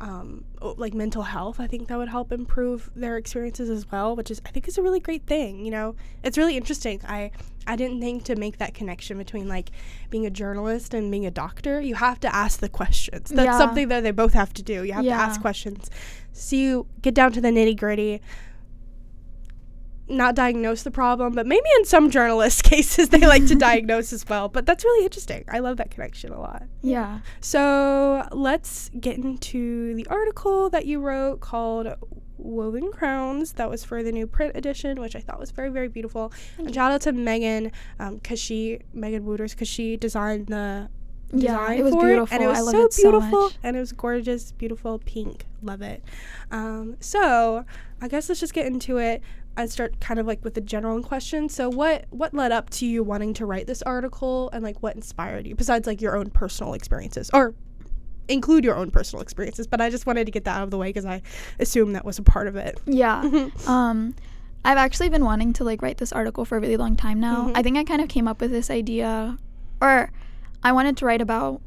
um, 0.00 0.44
like 0.78 0.94
mental 0.94 1.22
health. 1.22 1.60
I 1.60 1.66
think 1.66 1.88
that 1.88 1.98
would 1.98 2.08
help 2.08 2.32
improve 2.32 2.90
their 2.96 3.18
experiences 3.18 3.68
as 3.68 3.90
well, 3.92 4.16
which 4.16 4.30
is 4.30 4.40
I 4.46 4.50
think 4.50 4.66
is 4.66 4.78
a 4.78 4.82
really 4.82 4.98
great 5.00 5.26
thing. 5.26 5.62
You 5.64 5.70
know, 5.70 5.94
it's 6.24 6.38
really 6.38 6.56
interesting. 6.56 7.00
I 7.06 7.30
I 7.66 7.76
didn't 7.76 8.00
think 8.00 8.24
to 8.24 8.34
make 8.36 8.56
that 8.58 8.72
connection 8.72 9.18
between 9.18 9.46
like 9.46 9.70
being 10.08 10.24
a 10.24 10.30
journalist 10.30 10.94
and 10.94 11.10
being 11.10 11.26
a 11.26 11.30
doctor. 11.30 11.80
You 11.82 11.96
have 11.96 12.18
to 12.20 12.34
ask 12.34 12.60
the 12.60 12.70
questions. 12.70 13.28
That's 13.28 13.44
Yeah. 13.46 13.58
something 13.58 13.88
that 13.88 14.00
they 14.02 14.10
both 14.10 14.32
have 14.32 14.54
to 14.54 14.62
do. 14.62 14.84
You 14.84 14.94
have 14.94 15.04
to 15.04 15.10
ask 15.10 15.38
Yeah. 15.38 15.42
questions. 15.42 15.90
So 16.32 16.56
you 16.56 16.86
get 17.02 17.12
down 17.14 17.32
to 17.32 17.40
the 17.42 17.48
nitty 17.50 17.76
gritty. 17.78 18.22
Not 20.10 20.34
diagnose 20.34 20.82
the 20.82 20.90
problem, 20.90 21.34
but 21.34 21.46
maybe 21.46 21.66
in 21.78 21.84
some 21.84 22.10
journalist 22.10 22.64
cases 22.72 23.08
they 23.08 23.20
like 23.20 23.46
to 23.46 23.54
diagnose 23.68 24.12
as 24.12 24.26
well. 24.28 24.48
But 24.48 24.66
that's 24.66 24.84
really 24.84 25.04
interesting. 25.04 25.44
I 25.48 25.60
love 25.60 25.76
that 25.78 25.90
connection 25.90 26.32
a 26.32 26.40
lot. 26.40 26.64
yeah 26.82 27.20
So 27.40 28.26
let's 28.32 28.90
get 29.00 29.16
into 29.16 29.94
the 29.94 30.06
article 30.08 30.70
that 30.70 30.86
you 30.86 31.00
wrote 31.00 31.40
called 31.40 31.94
Woven 32.38 32.90
Crowns. 32.90 33.52
That 33.52 33.70
was 33.70 33.84
for 33.84 34.02
the 34.02 34.12
new 34.12 34.26
print 34.26 34.56
edition, 34.56 35.00
which 35.00 35.14
I 35.14 35.20
thought 35.20 35.38
was 35.38 35.50
very, 35.50 35.70
very 35.70 35.88
beautiful. 35.88 36.32
And 36.58 36.66
mm-hmm. 36.66 36.74
shout 36.74 36.92
out 36.92 37.02
to 37.02 37.12
Megan, 37.12 37.72
um, 37.98 38.16
because 38.16 38.40
she, 38.40 38.80
Megan 38.92 39.24
Wooters, 39.24 39.54
because 39.54 39.68
she 39.68 39.96
designed 39.96 40.48
the 40.48 40.88
yeah 41.32 41.58
design 41.60 41.78
it 41.78 41.82
was 41.84 41.94
for 41.94 42.00
beautiful 42.06 42.24
it. 42.24 42.32
And 42.32 42.42
it 42.42 42.46
was 42.48 42.58
i 42.58 42.60
love 42.62 42.72
so 42.74 42.84
it 42.84 42.92
so 42.92 43.10
beautiful. 43.12 43.40
much 43.42 43.58
and 43.62 43.76
it 43.76 43.80
was 43.80 43.92
gorgeous, 43.92 44.52
beautiful 44.52 44.98
pink. 45.04 45.46
Love 45.62 45.82
it. 45.82 46.02
Um, 46.50 46.96
so 47.00 47.64
I 48.00 48.08
guess 48.08 48.28
let's 48.28 48.40
just 48.40 48.54
get 48.54 48.66
into 48.66 48.96
it 48.98 49.22
and 49.56 49.70
start 49.70 50.00
kind 50.00 50.18
of 50.18 50.26
like 50.26 50.42
with 50.44 50.54
the 50.54 50.60
general 50.60 51.02
question. 51.02 51.48
So 51.48 51.68
what 51.68 52.06
what 52.10 52.32
led 52.34 52.50
up 52.52 52.70
to 52.70 52.86
you 52.86 53.02
wanting 53.02 53.34
to 53.34 53.46
write 53.46 53.66
this 53.66 53.82
article 53.82 54.48
and 54.52 54.62
like 54.64 54.82
what 54.82 54.94
inspired 54.96 55.46
you 55.46 55.54
besides 55.54 55.86
like 55.86 56.00
your 56.00 56.16
own 56.16 56.30
personal 56.30 56.72
experiences 56.74 57.30
or 57.34 57.54
include 58.28 58.64
your 58.64 58.76
own 58.76 58.90
personal 58.90 59.22
experiences, 59.22 59.66
but 59.66 59.80
I 59.80 59.90
just 59.90 60.06
wanted 60.06 60.24
to 60.26 60.30
get 60.30 60.44
that 60.44 60.56
out 60.58 60.62
of 60.62 60.70
the 60.70 60.78
way 60.78 60.88
because 60.88 61.04
I 61.04 61.20
assume 61.58 61.92
that 61.94 62.04
was 62.04 62.18
a 62.18 62.22
part 62.22 62.46
of 62.48 62.56
it. 62.56 62.80
yeah 62.86 63.22
um 63.66 64.14
i've 64.64 64.76
actually 64.78 65.08
been 65.08 65.24
wanting 65.24 65.52
to 65.54 65.64
like 65.64 65.80
write 65.82 65.96
this 65.98 66.12
article 66.12 66.44
for 66.44 66.58
a 66.58 66.60
really 66.60 66.76
long 66.76 66.94
time 66.94 67.18
now 67.18 67.46
Mhm. 67.48 67.52
i 67.56 67.62
think 67.62 67.78
i 67.78 67.82
kind 67.84 68.02
of 68.02 68.08
came 68.08 68.28
up 68.28 68.42
with 68.42 68.50
this 68.50 68.70
idea 68.70 69.38
or 69.80 70.12
i 70.62 70.72
wanted 70.72 70.96
to 70.96 71.04
write 71.06 71.20
about 71.20 71.60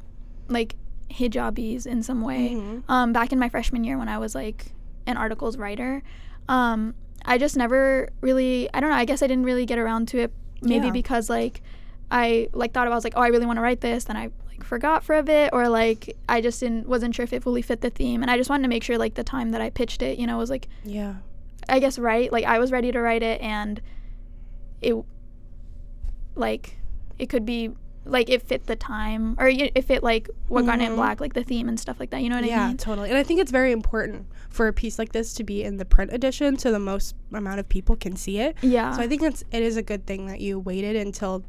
like 0.48 0.76
hijabis 1.10 1.86
in 1.86 2.02
some 2.02 2.20
way 2.22 2.50
Mhm. 2.54 2.82
um, 2.88 3.12
back 3.12 3.32
in 3.32 3.38
my 3.38 3.48
freshman 3.48 3.84
year 3.84 3.96
when 3.98 4.08
i 4.08 4.18
was 4.18 4.34
like 4.34 4.72
an 5.06 5.16
articles 5.16 5.56
writer 5.56 6.02
um, 6.48 6.94
i 7.24 7.38
just 7.38 7.56
never 7.56 8.08
really 8.20 8.68
i 8.74 8.80
don't 8.80 8.90
know 8.90 8.96
i 8.96 9.04
guess 9.04 9.22
i 9.22 9.26
didn't 9.26 9.44
really 9.44 9.66
get 9.66 9.78
around 9.78 10.08
to 10.08 10.18
it 10.18 10.32
maybe 10.62 10.86
Yeah. 10.86 10.92
because 10.92 11.28
like 11.30 11.62
i 12.10 12.48
like 12.52 12.72
thought 12.72 12.86
about 12.86 12.94
I 12.94 12.96
was 12.96 13.04
like 13.04 13.14
oh 13.16 13.20
i 13.22 13.28
really 13.28 13.46
want 13.46 13.56
to 13.58 13.62
write 13.62 13.80
this 13.80 14.04
then 14.04 14.16
i 14.16 14.30
like 14.48 14.62
forgot 14.64 15.02
for 15.04 15.14
a 15.16 15.22
bit 15.22 15.50
or 15.52 15.68
like 15.68 16.16
i 16.28 16.40
just 16.40 16.60
didn't 16.60 16.86
wasn't 16.88 17.14
sure 17.14 17.24
if 17.24 17.32
it 17.32 17.42
fully 17.42 17.62
fit 17.62 17.80
the 17.80 17.90
theme 17.90 18.22
and 18.22 18.30
i 18.30 18.36
just 18.36 18.50
wanted 18.50 18.62
to 18.64 18.68
make 18.68 18.82
sure 18.82 18.98
like 18.98 19.14
the 19.14 19.24
time 19.24 19.50
that 19.52 19.60
i 19.60 19.70
pitched 19.70 20.02
it 20.02 20.18
you 20.18 20.26
know 20.26 20.38
was 20.38 20.50
like 20.50 20.68
Yeah. 20.84 21.14
I 21.66 21.78
guess 21.78 21.98
right. 21.98 22.30
Like 22.30 22.44
I 22.44 22.58
was 22.58 22.70
ready 22.70 22.92
to 22.92 23.00
write 23.00 23.22
it, 23.22 23.40
and 23.40 23.80
it 24.82 24.94
like 26.34 26.76
it 27.18 27.30
could 27.30 27.46
be 27.46 27.70
like 28.06 28.28
it 28.28 28.42
fit 28.42 28.66
the 28.66 28.76
time 28.76 29.34
or 29.38 29.46
y- 29.46 29.70
it 29.74 29.82
fit 29.84 30.02
like 30.02 30.28
what 30.48 30.66
Garnet 30.66 30.84
Mhm. 30.84 30.88
and 30.88 30.96
Black, 30.96 31.20
like 31.20 31.32
the 31.34 31.42
theme 31.44 31.68
and 31.68 31.78
stuff 31.80 31.98
like 31.98 32.10
that. 32.10 32.22
You 32.22 32.28
know 32.28 32.36
what 32.36 32.44
yeah, 32.44 32.62
I 32.64 32.66
mean? 32.68 32.70
Yeah, 32.72 32.84
totally. 32.84 33.08
And 33.08 33.18
I 33.18 33.22
think 33.22 33.40
it's 33.40 33.50
very 33.50 33.72
important 33.72 34.26
for 34.50 34.68
a 34.68 34.72
piece 34.72 34.98
like 34.98 35.12
this 35.12 35.32
to 35.34 35.44
be 35.44 35.62
in 35.64 35.78
the 35.78 35.84
print 35.84 36.12
edition 36.12 36.58
so 36.58 36.70
the 36.70 36.78
most 36.78 37.14
amount 37.32 37.60
of 37.60 37.68
people 37.68 37.96
can 37.96 38.14
see 38.16 38.38
it. 38.38 38.56
Yeah. 38.62 38.92
So 38.92 39.00
I 39.02 39.08
think 39.08 39.22
it's 39.22 39.42
it 39.52 39.62
is 39.62 39.76
a 39.76 39.82
good 39.82 40.06
thing 40.06 40.26
that 40.26 40.40
you 40.40 40.58
waited 40.58 40.96
until 40.96 41.44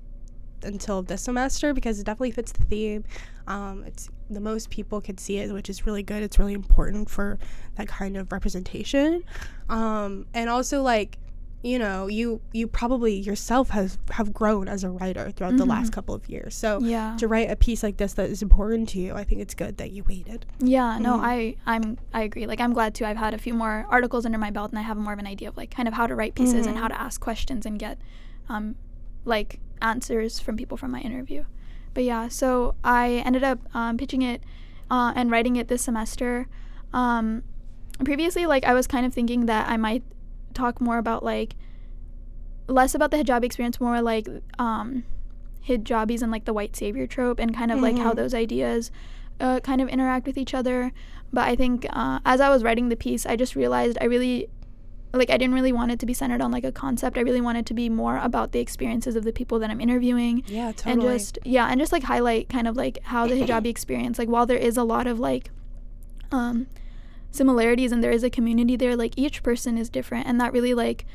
until 0.64 1.04
this 1.04 1.22
semester 1.22 1.74
because 1.74 2.00
it 2.00 2.06
definitely 2.06 2.32
fits 2.32 2.52
the 2.52 2.64
theme. 2.64 3.04
Um, 3.48 3.84
it's 3.86 4.10
the 4.32 4.40
most 4.40 4.72
people 4.72 5.00
could 5.02 5.20
see 5.20 5.38
it, 5.38 5.52
which 5.54 5.70
is 5.70 5.86
really 5.86 6.02
good. 6.02 6.24
It's 6.24 6.40
really 6.40 6.54
important 6.54 7.10
for 7.10 7.38
that 7.76 7.88
kind 7.88 8.18
of 8.18 8.32
representation. 8.32 9.24
Um, 9.70 10.26
and 10.34 10.50
also 10.50 10.82
like 10.82 11.20
you 11.72 11.80
know 11.80 12.06
you 12.20 12.40
you 12.54 12.66
probably 12.68 13.14
yourself 13.30 13.66
has 13.72 13.98
have 14.12 14.30
grown 14.40 14.68
as 14.76 14.84
a 14.84 14.90
writer 14.98 15.32
throughout 15.32 15.58
the 15.58 15.66
last 15.66 15.92
couple 15.92 16.14
of 16.20 16.24
years 16.30 16.54
so 16.64 16.80
Yeah. 16.80 17.16
to 17.18 17.28
write 17.28 17.50
a 17.50 17.56
piece 17.56 17.82
like 17.82 17.98
this 17.98 18.14
that 18.14 18.30
is 18.30 18.42
important 18.44 18.88
to 18.90 19.00
you 19.04 19.16
i 19.16 19.24
think 19.24 19.42
it's 19.42 19.56
good 19.56 19.74
that 19.82 19.90
you 19.96 20.04
waited 20.08 20.46
Yeah, 20.60 21.00
no, 21.08 21.14
Mhm. 21.18 21.24
I 21.34 21.56
I'm 21.66 21.98
I 22.14 22.22
agree. 22.28 22.46
Like 22.52 22.62
I'm 22.66 22.74
glad 22.80 22.94
too. 22.98 23.06
I've 23.10 23.18
had 23.26 23.34
a 23.34 23.38
few 23.46 23.54
more 23.64 23.76
articles 23.90 24.24
under 24.28 24.38
my 24.38 24.52
belt, 24.58 24.70
and 24.72 24.80
I 24.80 24.84
have 24.84 24.98
more 25.06 25.14
of 25.14 25.20
an 25.26 25.28
idea 25.36 25.48
of 25.50 25.58
like 25.62 25.72
kind 25.78 25.88
of 25.90 25.94
how 26.00 26.06
to 26.08 26.16
write 26.20 26.34
pieces 26.36 26.64
and 26.68 26.76
Mhm. 26.78 26.82
how 26.82 26.88
to 26.94 26.98
ask 27.08 27.16
questions 27.30 27.66
and 27.66 27.76
get, 27.86 27.96
um, 28.54 28.76
like 29.34 29.60
answers 29.82 30.40
from 30.40 30.56
people 30.62 30.78
from 30.78 30.92
my 30.92 31.02
interview. 31.10 31.42
But 31.96 32.04
yeah, 32.12 32.28
so 32.42 32.76
I 32.84 33.24
ended 33.26 33.44
up 33.52 33.60
um, 33.74 33.98
pitching 33.98 34.22
it 34.22 34.40
uh, 34.96 35.12
and 35.16 35.32
writing 35.32 35.56
it 35.56 35.68
this 35.68 35.82
semester. 35.82 36.48
Um, 36.94 37.42
previously, 38.04 38.46
like 38.46 38.66
I 38.66 38.74
was 38.74 38.86
kind 38.88 39.06
of 39.06 39.14
thinking 39.14 39.46
that 39.48 39.68
I 39.70 39.78
might 39.78 40.04
talk 40.56 40.82
more 40.82 40.98
about 40.98 41.24
like 41.24 41.56
less 42.68 42.96
about 42.96 43.12
the 43.12 43.18
hijab 43.18 43.44
experience, 43.44 43.80
more 43.80 44.02
like 44.02 44.28
um, 44.58 45.04
hijabis 45.68 46.22
and 46.22 46.32
like 46.32 46.46
the 46.46 46.54
white 46.54 46.76
savior 46.76 47.06
trope, 47.08 47.40
and 47.40 47.56
kind 47.56 47.72
of 47.72 47.80
like 47.82 47.98
how 47.98 48.12
Mhm. 48.14 48.16
those 48.16 48.34
ideas 48.34 48.92
uh, 49.40 49.60
kind 49.60 49.82
of 49.82 49.90
interact 49.90 50.26
with 50.26 50.38
each 50.38 50.54
other. 50.54 50.92
But 51.32 51.48
I 51.48 51.56
think 51.56 51.86
uh, 51.92 52.20
as 52.26 52.40
I 52.42 52.50
was 52.50 52.64
writing 52.64 52.90
the 52.90 52.96
piece, 52.96 53.26
I 53.26 53.36
just 53.36 53.56
realized 53.56 53.98
I 54.02 54.06
really 54.06 54.48
like 55.14 55.30
I 55.30 55.38
didn't 55.38 55.54
really 55.56 55.72
want 55.72 55.92
it 55.92 56.00
to 56.00 56.06
be 56.06 56.14
centered 56.14 56.42
on 56.42 56.52
like 56.52 56.64
a 56.66 56.72
concept. 56.74 57.18
I 57.18 57.22
really 57.22 57.40
wanted 57.42 57.66
to 57.68 57.74
be 57.74 57.88
more 57.88 58.18
about 58.18 58.52
the 58.52 58.60
experiences 58.60 59.16
of 59.16 59.24
the 59.24 59.32
people 59.32 59.60
that 59.60 59.70
I'm 59.70 59.80
interviewing 59.80 60.44
yeah 60.48 60.72
totally. 60.74 60.92
and 60.94 61.02
just 61.02 61.40
yeah 61.46 61.68
and 61.72 61.80
just 61.80 61.92
like 61.94 62.04
highlight 62.04 62.50
kind 62.50 62.68
of 62.68 62.76
like 62.76 63.00
how 63.04 63.26
the 63.28 63.36
hijabi 63.36 63.68
experience 63.68 64.18
like 64.20 64.28
while 64.28 64.46
there 64.46 64.58
is 64.58 64.76
a 64.76 64.84
lot 64.84 65.08
of 65.08 65.18
like 65.20 65.52
um 66.34 66.68
similarities 67.36 67.92
and 67.92 68.04
there 68.04 68.12
is 68.12 68.24
a 68.24 68.30
community 68.30 68.76
there 68.76 68.96
like 68.96 69.14
each 69.18 69.44
person 69.44 69.78
is 69.78 69.90
different 69.90 70.26
and 70.28 70.40
that 70.42 70.52
really 70.54 70.74
like 70.74 71.06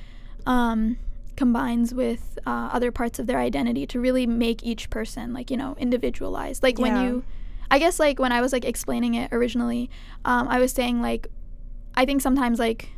um 0.47 0.97
combines 1.37 1.95
with 1.95 2.39
uh, 2.47 2.69
other 2.73 2.91
parts 2.93 3.19
of 3.19 3.27
their 3.27 3.39
identity 3.39 3.87
to 3.87 3.99
really 3.99 4.27
make 4.27 4.63
each 4.63 4.91
person 4.91 5.33
like 5.33 5.51
you 5.51 5.57
know 5.57 5.75
individualized. 5.79 6.63
Like 6.63 6.79
when 6.79 6.97
you 7.03 7.25
i 7.71 7.79
guess 7.79 7.99
like 8.01 8.19
when 8.19 8.33
i 8.33 8.41
was 8.41 8.53
like 8.53 8.65
explaining 8.65 9.15
it 9.15 9.33
originally 9.33 9.89
um, 10.25 10.49
i 10.49 10.59
was 10.59 10.73
saying 10.73 11.01
like 11.01 11.29
i 11.95 12.05
think 12.05 12.21
sometimes 12.21 12.59
like 12.59 12.89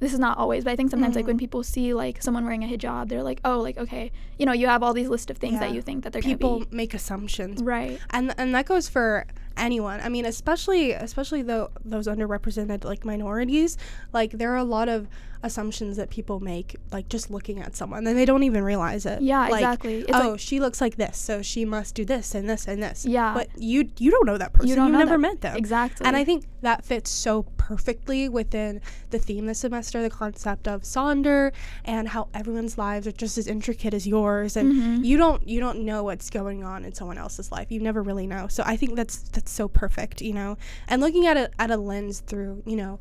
this 0.00 0.12
is 0.12 0.18
not 0.18 0.36
always 0.36 0.64
but 0.64 0.70
i 0.70 0.76
think 0.76 0.90
sometimes 0.90 1.16
like 1.16 1.24
Mhm. 1.24 1.28
when 1.28 1.38
people 1.38 1.62
see 1.62 1.94
like 1.94 2.22
someone 2.22 2.44
wearing 2.44 2.62
a 2.62 2.66
hijab 2.68 3.08
they're 3.08 3.22
like 3.22 3.40
oh 3.46 3.58
like 3.60 3.78
okay 3.78 4.12
you 4.38 4.44
know 4.44 4.52
you 4.52 4.66
have 4.66 4.82
all 4.82 4.92
these 4.92 5.08
list 5.08 5.30
of 5.30 5.38
things 5.38 5.58
that 5.60 5.72
you 5.72 5.80
think 5.80 6.04
that 6.04 6.12
they're 6.12 6.20
people 6.20 6.62
make 6.70 6.92
assumptions. 6.94 7.62
Right. 7.62 7.98
And 8.10 8.34
and 8.36 8.54
that 8.54 8.66
goes 8.66 8.86
for 8.88 9.24
anyone. 9.58 10.00
I 10.00 10.08
mean 10.08 10.24
especially 10.24 10.92
especially 10.92 11.42
those 11.42 12.06
underrepresented 12.06 12.84
like 12.84 13.04
minorities 13.04 13.76
like 14.12 14.32
there 14.32 14.52
are 14.52 14.56
a 14.56 14.64
lot 14.64 14.88
of 14.88 15.08
assumptions 15.42 15.96
that 15.96 16.10
people 16.10 16.40
make 16.40 16.76
like 16.92 17.08
just 17.08 17.30
looking 17.30 17.60
at 17.60 17.76
someone 17.76 18.06
and 18.06 18.18
they 18.18 18.24
don't 18.24 18.42
even 18.42 18.64
realize 18.64 19.06
it 19.06 19.20
yeah 19.22 19.42
like, 19.48 19.54
exactly 19.60 19.98
it's 20.00 20.10
oh 20.12 20.30
like 20.32 20.40
she 20.40 20.58
looks 20.60 20.80
like 20.80 20.96
this 20.96 21.16
so 21.16 21.42
she 21.42 21.64
must 21.64 21.94
do 21.94 22.04
this 22.04 22.34
and 22.34 22.48
this 22.48 22.66
and 22.66 22.82
this 22.82 23.04
Yeah. 23.06 23.34
but 23.34 23.48
you 23.56 23.88
you 23.98 24.10
don't 24.10 24.26
know 24.26 24.36
that 24.38 24.52
person 24.52 24.68
you 24.68 24.74
don't 24.74 24.90
know 24.92 24.98
never 24.98 25.12
that- 25.12 25.18
met 25.18 25.40
them 25.40 25.56
exactly 25.56 26.04
and 26.06 26.16
I 26.16 26.24
think 26.24 26.44
that 26.62 26.84
fits 26.84 27.08
so 27.10 27.44
perfectly 27.56 28.28
within 28.28 28.80
the 29.10 29.18
theme 29.20 29.46
this 29.46 29.60
semester, 29.60 30.02
the 30.02 30.10
concept 30.10 30.66
of 30.66 30.82
Sonder 30.82 31.52
and 31.84 32.08
how 32.08 32.26
everyone's 32.34 32.76
lives 32.78 33.06
are 33.06 33.12
just 33.12 33.38
as 33.38 33.46
intricate 33.46 33.94
as 33.94 34.06
yours 34.08 34.56
and 34.56 34.72
Mhm. 34.72 35.04
you 35.04 35.16
don't 35.18 35.46
you 35.46 35.60
don't 35.60 35.80
know 35.80 36.02
what's 36.02 36.30
going 36.30 36.64
on 36.64 36.84
in 36.84 36.92
someone 36.94 37.16
else's 37.18 37.52
life. 37.52 37.70
You 37.70 37.78
never 37.80 38.02
really 38.02 38.26
know. 38.26 38.48
So 38.48 38.62
I 38.66 38.76
think 38.76 38.96
that's 38.96 39.18
that's 39.30 39.52
so 39.52 39.68
perfect, 39.68 40.20
you 40.20 40.32
know. 40.32 40.56
And 40.88 41.00
looking 41.00 41.26
at 41.26 41.36
it 41.36 41.52
at 41.60 41.70
a 41.70 41.76
lens 41.76 42.20
through, 42.26 42.62
you 42.66 42.74
know, 42.76 42.98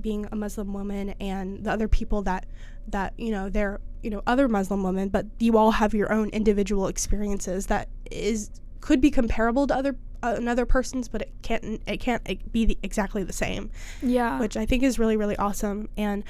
being 0.00 0.26
a 0.30 0.36
Muslim 0.36 0.72
woman 0.72 1.10
and 1.20 1.64
the 1.64 1.70
other 1.70 1.88
people 1.88 2.22
that 2.22 2.46
that, 2.88 3.14
you 3.16 3.30
know, 3.30 3.48
they're 3.48 3.80
you 4.02 4.10
know, 4.10 4.22
other 4.26 4.48
Muslim 4.48 4.82
women, 4.82 5.08
but 5.08 5.26
you 5.38 5.58
all 5.58 5.72
have 5.72 5.94
your 5.94 6.12
own 6.12 6.30
individual 6.30 6.86
experiences 6.86 7.66
that 7.66 7.88
is 8.10 8.50
could 8.80 9.00
be 9.00 9.10
comparable 9.10 9.66
to 9.66 9.74
other 9.74 9.96
uh, 10.22 10.34
another 10.36 10.66
person's, 10.66 11.08
but 11.08 11.22
it 11.22 11.32
can't 11.42 11.82
it 11.86 11.98
can't 11.98 12.52
be 12.52 12.64
the, 12.64 12.78
exactly 12.82 13.22
the 13.22 13.32
same, 13.32 13.70
yeah 14.02 14.38
which 14.38 14.56
I 14.56 14.66
think 14.66 14.82
is 14.82 14.98
really 14.98 15.16
really 15.16 15.36
awesome. 15.36 15.88
And 15.96 16.24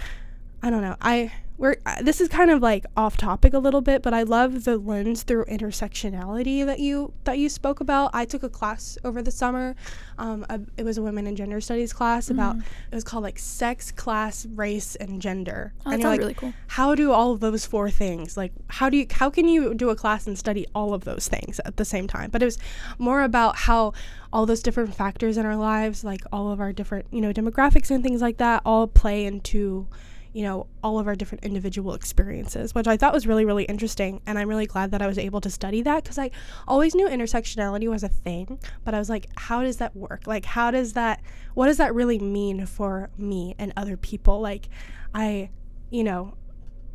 I 0.62 0.70
don't 0.70 0.82
know, 0.82 0.96
I 1.00 1.32
we're 1.56 1.76
uh, 1.84 2.00
this 2.00 2.22
is 2.22 2.28
kind 2.28 2.50
of 2.50 2.62
like 2.62 2.86
off 2.96 3.18
topic 3.18 3.52
a 3.52 3.58
little 3.58 3.82
bit, 3.82 4.02
but 4.02 4.14
I 4.14 4.22
love 4.22 4.64
the 4.64 4.78
lens 4.78 5.24
through 5.24 5.44
intersectionality 5.44 6.64
that 6.64 6.80
you 6.80 7.12
that 7.24 7.38
you 7.38 7.48
spoke 7.50 7.80
about. 7.80 8.10
I 8.14 8.24
took 8.24 8.42
a 8.42 8.48
class 8.48 8.96
over 9.04 9.20
the 9.20 9.30
summer. 9.30 9.74
Um, 10.18 10.46
a, 10.48 10.60
it 10.78 10.84
was 10.84 10.96
a 10.96 11.02
women 11.02 11.26
and 11.26 11.36
gender 11.36 11.60
studies 11.60 11.92
class 11.92 12.30
about 12.30 12.56
Mhm. 12.56 12.62
it 12.90 12.94
was 12.94 13.04
called 13.04 13.24
like 13.24 13.38
sex, 13.38 13.90
class, 13.90 14.46
race, 14.46 14.96
and 14.96 15.20
gender. 15.20 15.72
oh, 15.84 15.90
that 15.90 15.94
and 15.94 16.02
sounds 16.02 16.02
you're 16.02 16.10
like, 16.12 16.20
really 16.20 16.34
cool 16.52 16.52
how 16.68 16.94
do 16.94 17.12
all 17.12 17.32
of 17.32 17.40
those 17.40 17.66
four 17.66 17.90
things 17.90 18.36
like 18.36 18.52
how 18.68 18.88
do 18.88 18.96
you 18.96 19.06
how 19.10 19.28
can 19.28 19.46
you 19.48 19.74
do 19.74 19.90
a 19.90 19.96
class 19.96 20.26
and 20.26 20.38
study 20.38 20.66
all 20.74 20.94
of 20.94 21.04
those 21.04 21.28
things 21.28 21.60
at 21.64 21.76
the 21.76 21.84
same 21.84 22.06
time 22.06 22.30
but 22.30 22.40
it 22.42 22.44
was 22.46 22.58
more 22.98 23.22
about 23.22 23.56
how 23.56 23.92
all 24.32 24.46
those 24.46 24.62
different 24.62 24.94
factors 24.94 25.36
in 25.36 25.44
our 25.44 25.56
lives 25.56 26.04
like 26.04 26.22
all 26.32 26.50
of 26.50 26.60
our 26.60 26.72
different 26.72 27.06
you 27.10 27.20
know 27.20 27.32
demographics 27.32 27.90
and 27.90 28.02
things 28.02 28.22
like 28.22 28.36
that 28.38 28.62
all 28.64 28.86
play 28.86 29.24
into 29.26 29.86
you 30.32 30.42
know 30.42 30.66
all 30.82 30.98
of 30.98 31.06
our 31.06 31.16
different 31.16 31.44
individual 31.44 31.94
experiences 31.94 32.74
which 32.74 32.86
i 32.86 32.96
thought 32.96 33.12
was 33.12 33.26
really 33.26 33.44
really 33.44 33.64
interesting 33.64 34.20
and 34.26 34.38
i'm 34.38 34.48
really 34.48 34.66
glad 34.66 34.90
that 34.90 35.02
i 35.02 35.06
was 35.06 35.18
able 35.18 35.40
to 35.40 35.50
study 35.50 35.82
that 35.82 36.02
because 36.02 36.18
i 36.18 36.30
always 36.68 36.94
knew 36.94 37.08
intersectionality 37.08 37.88
was 37.88 38.02
a 38.02 38.08
thing 38.08 38.58
but 38.84 38.94
i 38.94 38.98
was 38.98 39.10
like 39.10 39.26
how 39.36 39.62
does 39.62 39.78
that 39.78 39.94
work 39.96 40.26
like 40.26 40.44
how 40.44 40.70
does 40.70 40.92
that 40.92 41.20
what 41.54 41.66
does 41.66 41.78
that 41.78 41.94
really 41.94 42.18
mean 42.18 42.64
for 42.64 43.10
me 43.18 43.54
and 43.58 43.72
other 43.76 43.96
people 43.96 44.40
like 44.40 44.68
i 45.14 45.50
you 45.90 46.04
know 46.04 46.34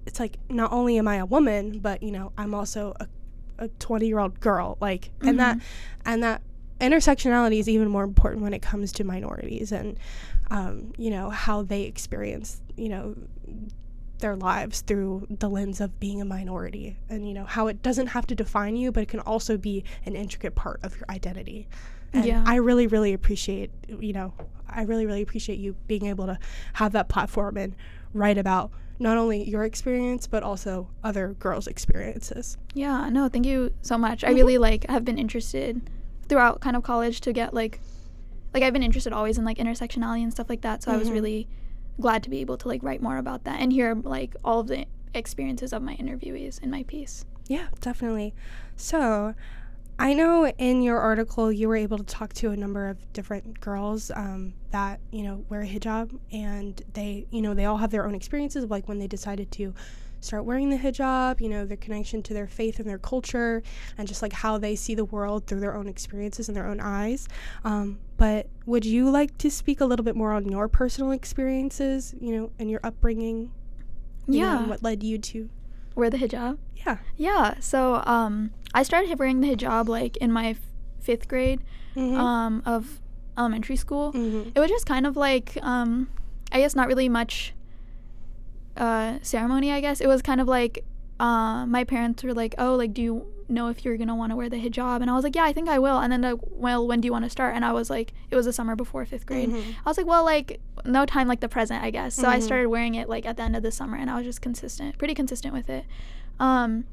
it's 0.06 0.20
like 0.20 0.38
not 0.50 0.72
only 0.72 0.98
am 0.98 1.08
I 1.08 1.18
a 1.18 1.26
woman, 1.26 1.80
but 1.80 2.04
you 2.04 2.12
know, 2.12 2.32
I'm 2.38 2.54
also 2.54 2.94
a, 3.00 3.08
a 3.60 3.68
20 3.68 4.08
year 4.08 4.20
old 4.20 4.40
girl. 4.40 4.78
Like, 4.80 5.12
and 5.22 5.40
that, 5.40 5.58
mm-hmm. 5.58 6.10
and 6.10 6.24
that 6.24 6.42
intersectionality 6.80 7.60
is 7.60 7.70
even 7.70 7.88
more 7.88 8.04
important 8.04 8.44
when 8.44 8.54
it 8.54 8.62
comes 8.62 8.92
to 8.94 9.04
minorities 9.04 9.72
and, 9.72 9.98
um, 10.52 10.94
you 10.98 11.10
know, 11.10 11.30
how 11.30 11.64
they 11.64 11.84
experience, 11.84 12.62
you 12.76 12.90
know, 12.90 13.16
their 14.20 14.36
lives 14.36 14.82
through 14.82 15.28
the 15.30 15.50
lens 15.50 15.82
of 15.82 16.00
being 16.00 16.22
a 16.22 16.26
minority 16.26 16.98
and, 17.10 17.28
you 17.28 17.34
know, 17.34 17.46
how 17.46 17.68
it 17.68 17.82
doesn't 17.82 18.08
have 18.08 18.26
to 18.28 18.36
define 18.36 18.76
you, 18.76 18.92
but 18.92 19.04
it 19.04 19.10
can 19.10 19.20
also 19.20 19.58
be 19.58 19.84
an 20.06 20.16
intricate 20.16 20.56
part 20.56 20.80
of 20.84 20.96
your 20.96 21.06
identity. 21.10 21.68
And 22.14 22.26
Yeah. 22.26 22.44
I 22.48 22.56
really, 22.56 22.88
really 22.88 23.14
appreciate, 23.14 23.72
you 23.88 24.14
know, 24.14 24.34
I 24.70 24.84
really, 24.84 25.06
really 25.06 25.22
appreciate 25.22 25.60
you 25.60 25.76
being 25.88 26.06
able 26.06 26.26
to 26.28 26.40
have 26.74 26.94
that 26.94 27.10
platform 27.10 27.58
and 27.58 27.76
write 28.14 28.38
about 28.38 28.72
not 29.00 29.18
only 29.18 29.44
your 29.44 29.66
experience 29.66 30.26
but 30.28 30.42
also 30.42 30.88
other 31.04 31.34
girls' 31.40 31.68
experiences. 31.68 32.58
Yeah, 32.74 33.10
no, 33.10 33.28
thank 33.28 33.46
you 33.46 33.74
so 33.82 33.98
much. 33.98 34.24
I 34.24 34.32
Mhm. 34.32 34.36
really 34.36 34.58
like 34.58 34.90
have 34.90 35.04
been 35.04 35.18
interested 35.18 35.82
throughout 36.30 36.62
kind 36.62 36.78
of 36.78 36.84
college 36.84 37.20
to 37.22 37.34
get 37.34 37.54
like 37.54 37.82
like 38.56 38.64
I've 38.64 38.74
been 38.74 38.82
interested 38.84 39.12
always 39.14 39.38
in 39.38 39.44
like 39.46 39.58
intersectionality 39.58 40.24
and 40.24 40.32
stuff 40.32 40.50
like 40.50 40.62
that. 40.62 40.82
So 40.82 40.92
I 40.92 40.98
was 40.98 41.10
Mhm. 41.10 41.14
really 41.14 41.48
glad 42.00 42.24
to 42.24 42.30
be 42.30 42.40
able 42.40 42.58
to 42.58 42.68
like 42.70 42.82
write 42.84 43.02
more 43.02 43.18
about 43.18 43.44
that 43.44 43.60
and 43.60 43.72
hear 43.72 43.94
like 43.94 44.36
all 44.44 44.62
of 44.62 44.68
the 44.68 44.86
experiences 45.14 45.74
of 45.74 45.84
my 45.84 45.96
interviewees 45.98 46.64
in 46.64 46.72
my 46.72 46.84
piece. 46.84 47.26
Yeah, 47.48 47.68
definitely. 47.82 48.34
So, 48.78 49.36
I 50.00 50.14
know 50.14 50.48
in 50.58 50.82
your 50.82 51.00
article 51.00 51.52
you 51.52 51.68
were 51.70 51.76
able 51.76 51.98
to 51.98 52.04
talk 52.04 52.34
to 52.36 52.50
a 52.52 52.58
number 52.58 52.90
of 52.90 52.98
different 53.14 53.60
girls 53.62 54.10
um, 54.16 54.54
that 54.72 55.00
you 55.12 55.24
know 55.24 55.46
wear 55.50 55.62
a 55.62 55.68
hijab, 55.68 56.18
and 56.32 56.82
they 56.94 57.28
you 57.32 57.42
know 57.42 57.54
they 57.54 57.66
all 57.66 57.78
have 57.78 57.92
their 57.92 58.06
own 58.06 58.16
experiences 58.16 58.64
of 58.66 58.72
like 58.72 58.88
when 58.90 59.00
they 59.00 59.08
decided 59.08 59.52
to 59.52 59.74
start 60.26 60.46
wearing 60.46 60.70
the 60.70 60.78
hijab, 60.78 61.40
you 61.40 61.48
know 61.50 61.66
their 61.66 61.78
connection 61.78 62.22
to 62.24 62.34
their 62.34 62.48
faith 62.48 62.80
and 62.80 62.88
their 62.90 62.98
culture, 62.98 63.62
and 63.98 64.08
just 64.08 64.22
like 64.22 64.34
how 64.34 64.58
they 64.58 64.76
see 64.76 64.96
the 64.96 65.06
world 65.06 65.48
through 65.48 65.60
their 65.62 65.76
own 65.76 65.88
experiences 65.88 66.48
and 66.50 66.56
their 66.58 66.68
own 66.68 66.80
eyes. 66.80 67.28
Um, 67.64 68.00
but 68.18 68.48
would 68.66 68.86
you 68.86 69.10
like 69.10 69.38
to 69.40 69.50
speak 69.52 69.82
a 69.82 69.86
little 69.86 70.04
bit 70.06 70.16
more 70.16 70.32
on 70.34 70.50
your 70.50 70.68
personal 70.68 71.12
experiences, 71.12 72.16
you 72.20 72.36
know, 72.36 72.52
and 72.60 72.70
your 72.70 72.80
upbringing? 72.84 73.52
you 74.28 74.40
know, 74.42 74.46
yeah. 74.48 74.58
and 74.60 74.70
what 74.70 74.82
led 74.82 75.04
you 75.04 75.18
to? 75.20 75.50
Wear 75.94 76.10
the 76.10 76.18
hijab. 76.18 76.58
Yeah. 76.76 76.98
Yeah. 77.16 77.56
So 77.60 78.02
um 78.06 78.52
I 78.74 78.84
started 78.84 79.18
wearing 79.20 79.42
the 79.42 79.56
hijab 79.56 79.88
like 79.88 80.18
in 80.18 80.32
my 80.32 80.50
f- 80.50 80.58
fifth 81.00 81.28
grade 81.28 81.62
Mm-hmm. 81.96 82.20
um 82.20 82.62
of 82.66 83.00
elementary 83.38 83.78
school. 83.78 84.12
mm-hmm. 84.12 84.50
it 84.54 84.60
was 84.60 84.70
just 84.70 84.86
kind 84.86 85.06
of 85.08 85.16
like 85.16 85.58
um 85.62 86.10
i 86.52 86.60
guess 86.60 86.76
not 86.76 86.88
really 86.90 87.08
much 87.08 87.54
uh 88.78 89.18
ceremony 89.22 89.72
i 89.72 89.80
guess 89.82 90.02
it 90.02 90.08
was 90.08 90.22
kind 90.22 90.42
of 90.42 90.48
like 90.48 90.84
uh, 91.18 91.66
my 91.66 91.84
parents 91.86 92.24
were 92.24 92.34
like 92.34 92.54
oh 92.58 92.76
like 92.76 92.94
do 92.94 93.02
you 93.02 93.26
know 93.48 93.68
if 93.70 93.86
you're 93.86 93.96
gonna 93.96 94.16
want 94.16 94.32
to 94.32 94.36
wear 94.36 94.50
the 94.50 94.58
hijab 94.58 95.02
and 95.02 95.10
i 95.10 95.14
was 95.14 95.24
like 95.24 95.34
yeah 95.36 95.46
i 95.46 95.54
think 95.54 95.70
i 95.70 95.80
will 95.80 95.98
and 96.00 96.12
then 96.12 96.22
like 96.22 96.38
well 96.52 96.86
when 96.86 97.00
do 97.00 97.06
you 97.06 97.12
want 97.12 97.24
to 97.24 97.30
start 97.30 97.56
and 97.56 97.64
i 97.64 97.72
was 97.72 97.90
like 97.90 98.12
it 98.30 98.36
was 98.36 98.46
the 98.46 98.52
summer 98.52 98.76
before 98.76 99.06
fifth 99.06 99.26
grade 99.26 99.50
Mhm. 99.50 99.64
i 99.86 99.90
was 99.90 99.98
like 99.98 100.08
well 100.08 100.26
like 100.26 100.60
no 100.84 101.06
time 101.06 101.28
like 101.28 101.40
the 101.40 101.48
present 101.48 101.82
i 101.84 101.90
guess 101.90 102.16
so 102.16 102.28
i 102.28 102.38
Mhm. 102.40 102.42
started 102.42 102.68
wearing 102.68 102.96
it 102.96 103.08
like 103.08 103.26
at 103.26 103.38
the 103.38 103.44
end 103.44 103.56
of 103.56 103.64
the 103.64 103.72
summer 103.72 103.96
and 103.96 104.10
i 104.10 104.16
was 104.18 104.26
just 104.26 104.42
consistent 104.42 104.98
pretty 104.98 105.14
consistent 105.14 105.54
with 105.54 105.70
it 105.70 105.86
um 106.40 106.84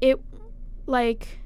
it 0.00 0.18
like 0.86 1.40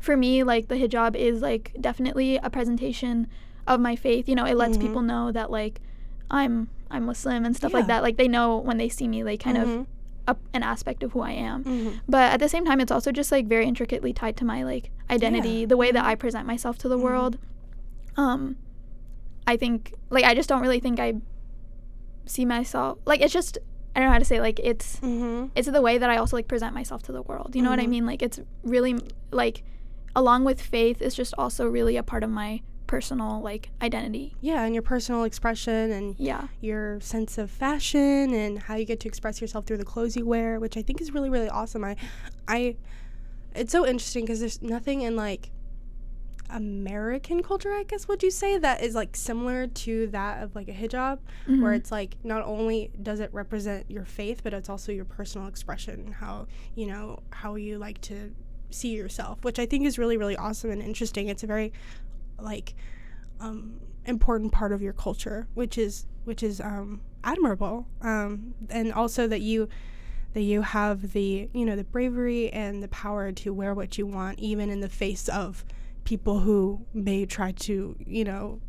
for 0.00 0.16
me 0.16 0.42
like 0.42 0.66
the 0.68 0.74
hijab 0.76 1.14
is 1.14 1.40
like 1.42 1.72
definitely 1.80 2.36
a 2.38 2.48
presentation 2.50 3.28
of 3.66 3.80
my 3.80 3.96
faith. 3.96 4.28
You 4.28 4.36
know, 4.36 4.44
it 4.44 4.54
lets 4.56 4.76
Mhm. 4.78 4.80
people 4.82 5.02
know 5.02 5.32
that 5.32 5.50
like 5.50 5.80
I'm 6.30 6.68
I'm 6.90 7.04
Muslim 7.04 7.44
and 7.44 7.54
stuff 7.56 7.72
like 7.74 7.86
that. 7.88 8.02
Like 8.02 8.16
they 8.16 8.28
know 8.28 8.58
when 8.58 8.78
they 8.78 8.88
see 8.88 9.08
me 9.08 9.24
like 9.24 9.40
kind 9.40 9.58
of 9.58 9.68
Mhm. 9.68 9.86
a, 10.28 10.36
an 10.54 10.62
aspect 10.62 11.02
of 11.02 11.12
who 11.12 11.20
I 11.20 11.32
am. 11.32 11.64
Mhm. 11.64 12.00
But 12.08 12.32
at 12.32 12.40
the 12.40 12.48
same 12.48 12.64
time, 12.64 12.80
it's 12.80 12.92
also 12.92 13.10
just 13.12 13.30
like 13.32 13.46
very 13.46 13.66
intricately 13.66 14.12
tied 14.12 14.36
to 14.38 14.44
my 14.44 14.62
like 14.64 14.90
identity, 15.10 15.48
Yeah. 15.60 15.66
the 15.66 15.76
way 15.76 15.90
that 15.92 16.04
I 16.04 16.14
present 16.14 16.46
myself 16.46 16.78
to 16.78 16.88
the 16.88 16.96
Mhm. 16.98 17.02
world. 17.02 17.38
Um, 18.16 18.56
I 19.46 19.56
think 19.56 19.94
like 20.10 20.24
I 20.24 20.34
just 20.34 20.48
don't 20.48 20.62
really 20.62 20.80
think 20.80 20.98
I 21.00 21.14
see 22.24 22.44
myself 22.44 22.98
like 23.06 23.20
it's 23.20 23.32
just 23.32 23.58
I 23.94 24.00
don't 24.00 24.08
know 24.08 24.12
how 24.12 24.18
to 24.18 24.24
say 24.24 24.40
like 24.40 24.58
it's 24.62 24.98
Mhm. 25.00 25.50
it's 25.54 25.68
the 25.70 25.80
way 25.82 25.96
that 25.98 26.10
I 26.10 26.16
also 26.16 26.36
like 26.36 26.48
present 26.48 26.74
myself 26.74 27.02
to 27.04 27.12
the 27.12 27.22
world. 27.22 27.54
You 27.54 27.62
know 27.62 27.70
what 27.70 27.78
I 27.80 27.86
Mhm. 27.86 27.90
mean? 27.90 28.06
Like 28.06 28.22
it's 28.22 28.40
really 28.64 28.98
like 29.30 29.62
along 30.14 30.44
with 30.44 30.60
faith, 30.60 31.00
it's 31.02 31.14
just 31.14 31.34
also 31.38 31.66
really 31.68 31.96
a 31.96 32.02
part 32.02 32.22
of 32.24 32.30
my 32.30 32.62
personal 32.86 33.40
like 33.40 33.70
identity. 33.82 34.34
Yeah, 34.40 34.64
and 34.64 34.74
your 34.74 34.82
personal 34.82 35.24
expression 35.24 35.90
and 35.92 36.14
Yeah. 36.18 36.48
your 36.60 37.00
sense 37.00 37.38
of 37.38 37.50
fashion 37.50 38.32
and 38.32 38.58
how 38.60 38.76
you 38.76 38.84
get 38.84 39.00
to 39.00 39.08
express 39.08 39.40
yourself 39.40 39.66
through 39.66 39.78
the 39.78 39.84
clothes 39.84 40.16
you 40.16 40.24
wear, 40.26 40.60
which 40.60 40.76
I 40.76 40.82
think 40.82 41.00
is 41.00 41.12
really 41.12 41.30
really 41.30 41.48
awesome. 41.48 41.84
I 41.84 41.96
I 42.48 42.76
it's 43.54 43.72
so 43.72 43.86
interesting 43.86 44.24
because 44.24 44.40
there's 44.40 44.60
nothing 44.62 45.02
in 45.02 45.16
like 45.16 45.50
American 46.48 47.42
culture, 47.42 47.72
I 47.72 47.82
guess 47.82 48.06
would 48.06 48.22
you 48.22 48.30
say, 48.30 48.56
that 48.58 48.80
is 48.82 48.94
like 48.94 49.16
similar 49.16 49.66
to 49.66 50.06
that 50.08 50.44
of 50.44 50.54
like 50.54 50.68
a 50.68 50.72
hijab 50.72 51.18
where 51.46 51.72
Mhm. 51.72 51.76
it's 51.76 51.90
like 51.90 52.16
not 52.22 52.44
only 52.44 52.90
does 53.02 53.18
it 53.18 53.30
represent 53.32 53.90
your 53.90 54.04
faith, 54.04 54.42
but 54.44 54.54
it's 54.54 54.68
also 54.68 54.92
your 54.92 55.04
personal 55.04 55.48
expression, 55.48 56.12
how, 56.12 56.46
you 56.76 56.86
know, 56.86 57.18
how 57.30 57.56
you 57.56 57.78
like 57.78 58.00
to 58.02 58.32
see 58.70 58.94
yourself, 58.94 59.42
which 59.42 59.58
I 59.58 59.66
think 59.66 59.86
is 59.86 59.98
really 59.98 60.16
really 60.16 60.36
awesome 60.36 60.70
and 60.70 60.80
interesting. 60.80 61.28
It's 61.28 61.42
a 61.42 61.46
very 61.48 61.72
like 62.40 62.74
um, 63.40 63.80
important 64.04 64.52
part 64.52 64.72
of 64.72 64.80
your 64.82 64.92
culture, 64.92 65.46
which 65.54 65.76
is 65.78 66.06
which 66.24 66.42
is 66.42 66.60
um, 66.60 67.00
admirable, 67.24 67.86
um, 68.02 68.54
and 68.70 68.92
also 68.92 69.26
that 69.28 69.40
you 69.40 69.68
that 70.32 70.42
you 70.42 70.62
have 70.62 71.12
the 71.12 71.48
you 71.52 71.64
know 71.64 71.76
the 71.76 71.84
bravery 71.84 72.50
and 72.50 72.82
the 72.82 72.88
power 72.88 73.32
to 73.32 73.52
wear 73.52 73.74
what 73.74 73.96
you 73.98 74.06
want, 74.06 74.38
even 74.38 74.70
in 74.70 74.80
the 74.80 74.88
face 74.88 75.28
of 75.28 75.64
people 76.04 76.40
who 76.40 76.84
may 76.94 77.26
try 77.26 77.52
to 77.52 77.96
you 78.06 78.24
know 78.24 78.60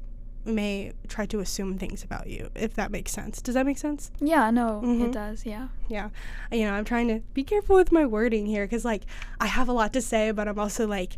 may 0.45 0.93
try 1.09 1.25
to 1.25 1.39
assume 1.41 1.77
things 1.77 2.03
about 2.05 2.27
you, 2.27 2.49
if 2.55 2.73
that 2.75 2.89
makes 2.89 3.11
sense. 3.11 3.41
Does 3.41 3.55
that 3.55 3.65
make 3.65 3.77
sense? 3.77 4.11
yeah, 4.21 4.49
no, 4.49 4.81
Mhm. 4.81 5.07
it 5.07 5.11
does. 5.11 5.45
Yeah. 5.45 5.67
Yeah. 5.89 6.09
You 6.53 6.61
know, 6.65 6.71
I'm 6.73 6.85
trying 6.85 7.09
to 7.09 7.19
be 7.33 7.43
careful 7.43 7.75
with 7.75 7.91
my 7.91 8.05
wording 8.05 8.45
here 8.45 8.63
because, 8.65 8.85
like, 8.85 9.03
I 9.41 9.47
have 9.47 9.67
a 9.67 9.73
lot 9.73 9.91
to 9.93 10.01
say, 10.01 10.31
but 10.31 10.47
I'm 10.47 10.57
also 10.57 10.87
like, 10.87 11.17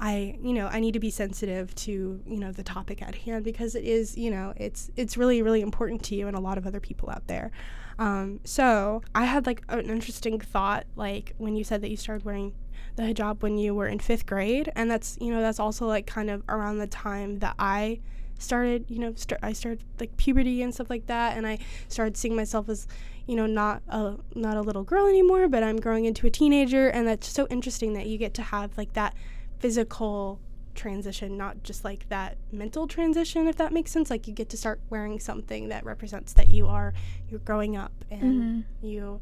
I, 0.00 0.38
you 0.40 0.52
know, 0.52 0.68
I 0.68 0.78
need 0.78 0.92
to 0.92 1.00
be 1.00 1.10
sensitive 1.10 1.74
to, 1.76 2.20
you 2.24 2.36
know, 2.36 2.52
the 2.52 2.62
topic 2.62 3.02
at 3.02 3.14
hand 3.14 3.44
because 3.44 3.74
it 3.74 3.84
is, 3.84 4.16
you 4.16 4.30
know, 4.30 4.52
it's 4.56 4.90
it's 4.96 5.16
really 5.16 5.42
really 5.42 5.60
important 5.60 6.02
to 6.04 6.14
you 6.14 6.28
and 6.28 6.36
a 6.36 6.40
lot 6.40 6.56
of 6.56 6.66
other 6.66 6.80
people 6.80 7.10
out 7.10 7.26
there. 7.26 7.50
Um, 7.98 8.38
so 8.44 9.02
I 9.14 9.24
had 9.24 9.46
like 9.46 9.62
an 9.68 9.90
interesting 9.90 10.38
thought, 10.38 10.86
like 10.94 11.34
when 11.38 11.56
you 11.56 11.64
said 11.64 11.82
that 11.82 11.90
you 11.90 11.96
started 11.96 12.24
wearing 12.24 12.54
the 12.94 13.02
hijab 13.02 13.42
when 13.42 13.58
you 13.58 13.74
were 13.74 13.88
in 13.88 13.98
fifth 13.98 14.26
grade, 14.26 14.70
and 14.76 14.90
that's, 14.90 15.18
you 15.20 15.32
know, 15.32 15.40
that's 15.40 15.58
also 15.58 15.86
like 15.86 16.06
kind 16.06 16.30
of 16.30 16.42
around 16.48 16.78
the 16.78 16.86
time 16.86 17.40
that 17.40 17.56
I 17.58 18.00
started, 18.38 18.84
you 18.88 19.00
know, 19.00 19.14
start 19.16 19.40
I 19.42 19.52
started 19.52 19.82
like 19.98 20.16
puberty 20.16 20.62
and 20.62 20.72
stuff 20.72 20.90
like 20.90 21.06
that, 21.08 21.36
and 21.36 21.44
I 21.44 21.58
started 21.88 22.16
seeing 22.16 22.36
myself 22.36 22.68
as 22.68 22.86
you 23.26 23.34
know 23.36 23.46
not 23.46 23.82
a 23.88 24.14
not 24.34 24.56
a 24.56 24.62
little 24.62 24.82
girl 24.82 25.06
anymore 25.06 25.48
but 25.48 25.62
i'm 25.62 25.76
growing 25.76 26.06
into 26.06 26.26
a 26.26 26.30
teenager 26.30 26.88
and 26.88 27.06
that's 27.06 27.28
so 27.28 27.46
interesting 27.48 27.92
that 27.92 28.06
you 28.06 28.16
get 28.16 28.32
to 28.32 28.40
have 28.40 28.76
like 28.78 28.94
that 28.94 29.14
physical 29.60 30.40
transition 30.74 31.36
not 31.36 31.64
just 31.64 31.84
like 31.84 32.08
that 32.08 32.36
mental 32.52 32.86
transition 32.86 33.48
if 33.48 33.56
that 33.56 33.72
makes 33.72 33.90
sense. 33.90 34.10
Like 34.10 34.28
you 34.28 34.34
get 34.34 34.48
to 34.50 34.56
start 34.56 34.80
wearing 34.90 35.18
something 35.18 35.68
that 35.70 35.84
represents 35.84 36.32
that 36.34 36.48
you 36.50 36.66
are 36.68 36.92
you're 37.28 37.40
growing 37.40 37.76
up 37.76 37.92
and 38.10 38.42
Mhm. 38.42 38.64
you 38.80 39.20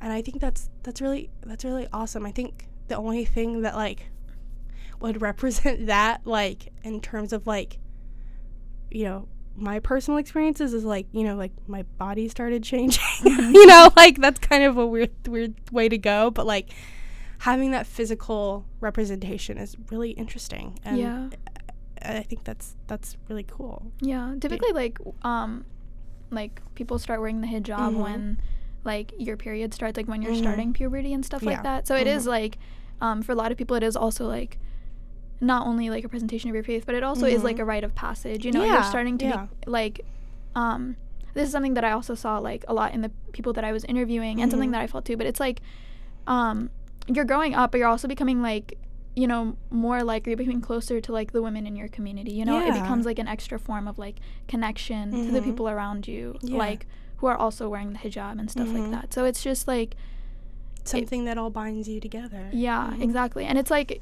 and 0.00 0.12
i 0.12 0.22
think 0.22 0.40
that's 0.40 0.70
that's 0.82 1.00
really 1.00 1.30
that's 1.42 1.64
really 1.64 1.86
awesome. 1.92 2.24
I 2.26 2.32
think 2.32 2.68
the 2.88 2.96
only 2.96 3.24
thing 3.26 3.62
that 3.62 3.74
like 3.76 4.08
would 5.00 5.20
represent 5.30 5.86
that 5.86 6.26
like 6.26 6.72
in 6.84 7.00
terms 7.00 7.32
of 7.34 7.46
like 7.46 7.78
you 8.90 9.04
know 9.04 9.28
my 9.56 9.78
personal 9.78 10.16
experiences 10.18 10.72
is 10.72 10.84
like 10.84 11.06
you 11.12 11.22
know 11.24 11.36
like 11.36 11.52
my 11.66 11.82
body 11.98 12.28
started 12.28 12.62
changing 12.62 13.02
you 13.24 13.66
know 13.66 13.90
like 13.96 14.18
that's 14.18 14.38
kind 14.40 14.64
of 14.64 14.78
a 14.78 14.86
weird 14.86 15.10
weird 15.28 15.54
way 15.70 15.88
to 15.88 15.98
go 15.98 16.30
but 16.30 16.46
like 16.46 16.70
having 17.48 17.70
that 17.72 17.86
physical 17.86 18.64
representation 18.80 19.58
is 19.58 19.76
really 19.90 20.10
interesting 20.12 20.78
and 20.84 20.98
yeah. 20.98 21.28
i 22.02 22.22
think 22.22 22.44
that's 22.44 22.76
that's 22.86 23.16
really 23.28 23.42
cool 23.56 23.90
Yeah, 24.00 24.34
typically 24.40 24.72
like 24.72 24.98
um 25.22 25.64
like 26.30 26.60
people 26.74 26.98
start 26.98 27.18
wearing 27.20 27.40
the 27.40 27.48
hijab 27.48 27.92
Mhm. 27.94 28.02
when 28.06 28.38
like 28.84 29.12
your 29.18 29.36
period 29.36 29.74
starts 29.74 29.96
like 29.96 30.06
when 30.12 30.22
you're 30.22 30.32
Mhm. 30.38 30.44
starting 30.46 30.72
puberty 30.72 31.12
and 31.12 31.24
stuff 31.24 31.42
Yeah. 31.42 31.50
like 31.50 31.62
that. 31.62 31.86
So 31.88 31.94
it 31.96 32.06
is 32.06 32.24
Mhm. 32.24 32.28
like 32.38 32.58
um 33.00 33.22
for 33.22 33.32
a 33.32 33.34
lot 33.42 33.50
of 33.52 33.58
people 33.58 33.76
it 33.76 33.82
is 33.90 33.96
also 33.96 34.26
like 34.26 34.58
not 35.40 35.66
only 35.66 35.90
like 35.90 36.04
a 36.04 36.08
presentation 36.08 36.48
of 36.50 36.54
your 36.54 36.64
faith, 36.64 36.84
but 36.86 36.94
it 36.94 37.02
also 37.02 37.26
is 37.26 37.42
like 37.44 37.56
Mhm. 37.56 37.64
a 37.64 37.64
rite 37.64 37.84
of 37.84 37.92
passage. 37.94 38.44
You 38.46 38.52
know, 38.52 38.64
you're 38.64 38.82
starting 38.94 39.18
to 39.18 39.24
yeah. 39.26 39.46
be 39.46 39.70
like 39.78 39.96
um 40.54 40.96
this 41.34 41.46
is 41.46 41.52
something 41.52 41.74
that 41.74 41.84
I 41.84 41.92
also 41.98 42.14
saw 42.14 42.38
like 42.38 42.64
a 42.68 42.74
lot 42.80 42.92
in 42.94 43.00
the 43.06 43.10
people 43.36 43.52
that 43.56 43.64
I 43.64 43.72
was 43.72 43.84
interviewing 43.84 44.40
and 44.40 44.50
something 44.52 44.70
Mhm. 44.70 44.76
that 44.76 44.82
I 44.82 44.86
felt 44.86 45.04
too, 45.04 45.16
but 45.16 45.26
it's 45.26 45.40
like 45.40 45.58
um 46.26 46.70
you're 47.08 47.24
growing 47.24 47.54
up 47.54 47.72
but 47.72 47.78
you're 47.78 47.88
also 47.88 48.06
becoming 48.08 48.42
like 48.42 48.78
you 49.14 49.26
know 49.26 49.56
more 49.70 50.02
like 50.02 50.26
you're 50.26 50.36
becoming 50.36 50.60
closer 50.60 51.00
to 51.00 51.12
like 51.12 51.32
the 51.32 51.42
women 51.42 51.66
in 51.66 51.76
your 51.76 51.88
community 51.88 52.32
you 52.32 52.44
know 52.44 52.58
it 52.60 52.72
becomes 52.72 53.04
like 53.04 53.18
an 53.18 53.28
extra 53.28 53.58
form 53.58 53.86
of 53.88 53.98
like 53.98 54.16
connection 54.48 55.10
to 55.26 55.30
the 55.32 55.40
Mhm. 55.40 55.44
people 55.44 55.68
around 55.68 56.06
you 56.08 56.38
Yeah. 56.42 56.56
like 56.56 56.86
who 57.16 57.26
are 57.26 57.36
also 57.36 57.68
wearing 57.68 57.92
the 57.92 57.98
hijab 57.98 58.38
and 58.38 58.50
stuff 58.50 58.68
Mhm. 58.68 58.80
like 58.82 58.90
that 58.90 59.12
so 59.12 59.24
it's 59.24 59.42
just 59.42 59.68
like 59.68 59.96
something 60.84 61.24
that 61.26 61.36
all 61.38 61.50
binds 61.50 61.88
you 61.88 62.00
together 62.00 62.48
yeah 62.52 62.92
Mhm. 62.96 63.02
exactly 63.02 63.44
and 63.44 63.58
it's 63.58 63.70
like 63.70 64.00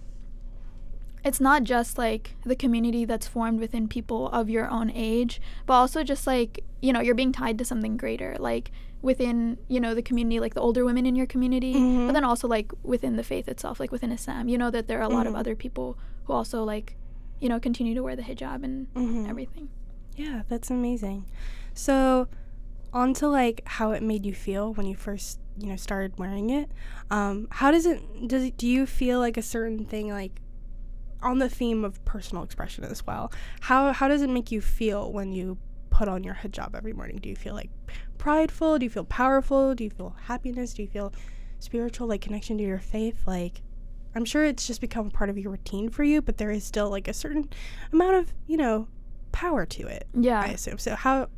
it's 1.22 1.40
not 1.40 1.64
just 1.64 1.98
like 1.98 2.34
the 2.46 2.56
community 2.56 3.04
that's 3.04 3.26
formed 3.26 3.60
within 3.60 3.88
people 3.88 4.28
of 4.28 4.48
your 4.48 4.70
own 4.70 4.90
age 4.94 5.40
but 5.66 5.74
also 5.74 6.02
just 6.02 6.26
like 6.26 6.64
you 6.80 6.92
know 6.92 7.00
you're 7.00 7.14
being 7.14 7.32
tied 7.32 7.58
to 7.58 7.64
something 7.64 7.96
greater 7.96 8.36
like 8.38 8.70
within 9.02 9.56
you 9.68 9.80
know 9.80 9.94
the 9.94 10.02
community 10.02 10.38
like 10.40 10.54
the 10.54 10.60
older 10.60 10.84
women 10.84 11.06
in 11.06 11.16
your 11.16 11.26
community 11.26 11.74
Mhm. 11.74 12.06
but 12.06 12.12
then 12.12 12.24
also 12.24 12.46
like 12.46 12.70
within 12.82 13.16
the 13.16 13.22
faith 13.22 13.48
itself 13.48 13.80
like 13.80 13.90
within 13.90 14.12
islam 14.12 14.48
you 14.48 14.58
know 14.58 14.70
that 14.70 14.88
there 14.88 14.98
are 14.98 15.02
a 15.02 15.08
lot 15.08 15.26
of 15.26 15.32
Mhm. 15.32 15.38
other 15.38 15.54
people 15.56 15.96
who 16.24 16.32
also 16.34 16.64
like 16.64 16.96
you 17.40 17.48
know 17.48 17.58
continue 17.58 17.94
to 17.94 18.02
wear 18.02 18.14
the 18.14 18.22
hijab 18.22 18.62
and 18.62 18.92
Mhm. 18.94 19.28
everything 19.28 19.68
Yeah, 20.16 20.42
that's 20.48 20.70
amazing. 20.70 21.24
So, 21.72 22.28
on 22.92 23.14
to 23.14 23.28
like 23.28 23.62
how 23.64 23.92
it 23.92 24.02
made 24.02 24.26
you 24.26 24.34
feel 24.34 24.74
when 24.74 24.84
you 24.86 24.94
first, 24.94 25.38
you 25.56 25.66
know, 25.68 25.76
started 25.76 26.18
wearing 26.18 26.50
it. 26.50 26.68
Um, 27.10 27.46
how 27.50 27.70
does 27.70 27.86
it 27.86 28.02
does 28.28 28.42
it, 28.44 28.58
do 28.58 28.66
you 28.66 28.84
feel 28.84 29.18
like 29.18 29.38
a 29.38 29.42
certain 29.42 29.86
thing 29.86 30.10
like 30.10 30.42
on 31.22 31.38
the 31.38 31.48
theme 31.48 31.84
of 31.84 32.04
personal 32.04 32.42
expression 32.42 32.84
as 32.84 33.06
well? 33.06 33.32
How 33.60 33.92
how 33.94 34.08
does 34.08 34.20
it 34.20 34.28
make 34.28 34.52
you 34.52 34.60
feel 34.60 35.10
when 35.10 35.32
you 35.32 35.56
put 35.88 36.06
on 36.08 36.22
your 36.22 36.34
hijab 36.34 36.74
every 36.74 36.92
morning? 36.92 37.16
Do 37.22 37.28
you 37.30 37.36
feel 37.36 37.54
like 37.54 37.70
prideful? 38.20 38.78
Do 38.78 38.84
you 38.84 38.90
feel 38.90 39.04
powerful? 39.04 39.74
Do 39.74 39.82
you 39.82 39.90
feel 39.90 40.14
happiness? 40.24 40.74
Do 40.74 40.82
you 40.82 40.88
feel 40.88 41.12
spiritual 41.58 42.06
like 42.06 42.20
connection 42.20 42.58
to 42.58 42.64
your 42.64 42.78
faith? 42.78 43.26
Like 43.26 43.62
I'm 44.14 44.24
sure 44.24 44.44
it's 44.44 44.66
just 44.66 44.80
become 44.80 45.10
part 45.10 45.30
of 45.30 45.38
your 45.38 45.52
routine 45.52 45.88
for 45.88 46.04
you, 46.04 46.20
but 46.20 46.36
there 46.36 46.50
is 46.50 46.62
still 46.62 46.90
like 46.90 47.08
a 47.08 47.14
certain 47.14 47.48
amount 47.92 48.16
of, 48.16 48.34
you 48.46 48.56
know, 48.56 48.88
power 49.32 49.64
to 49.64 49.86
it. 49.86 50.06
yeah 50.14 50.40
I 50.40 50.48
assume. 50.48 50.78
So 50.78 50.94
how 50.94 51.28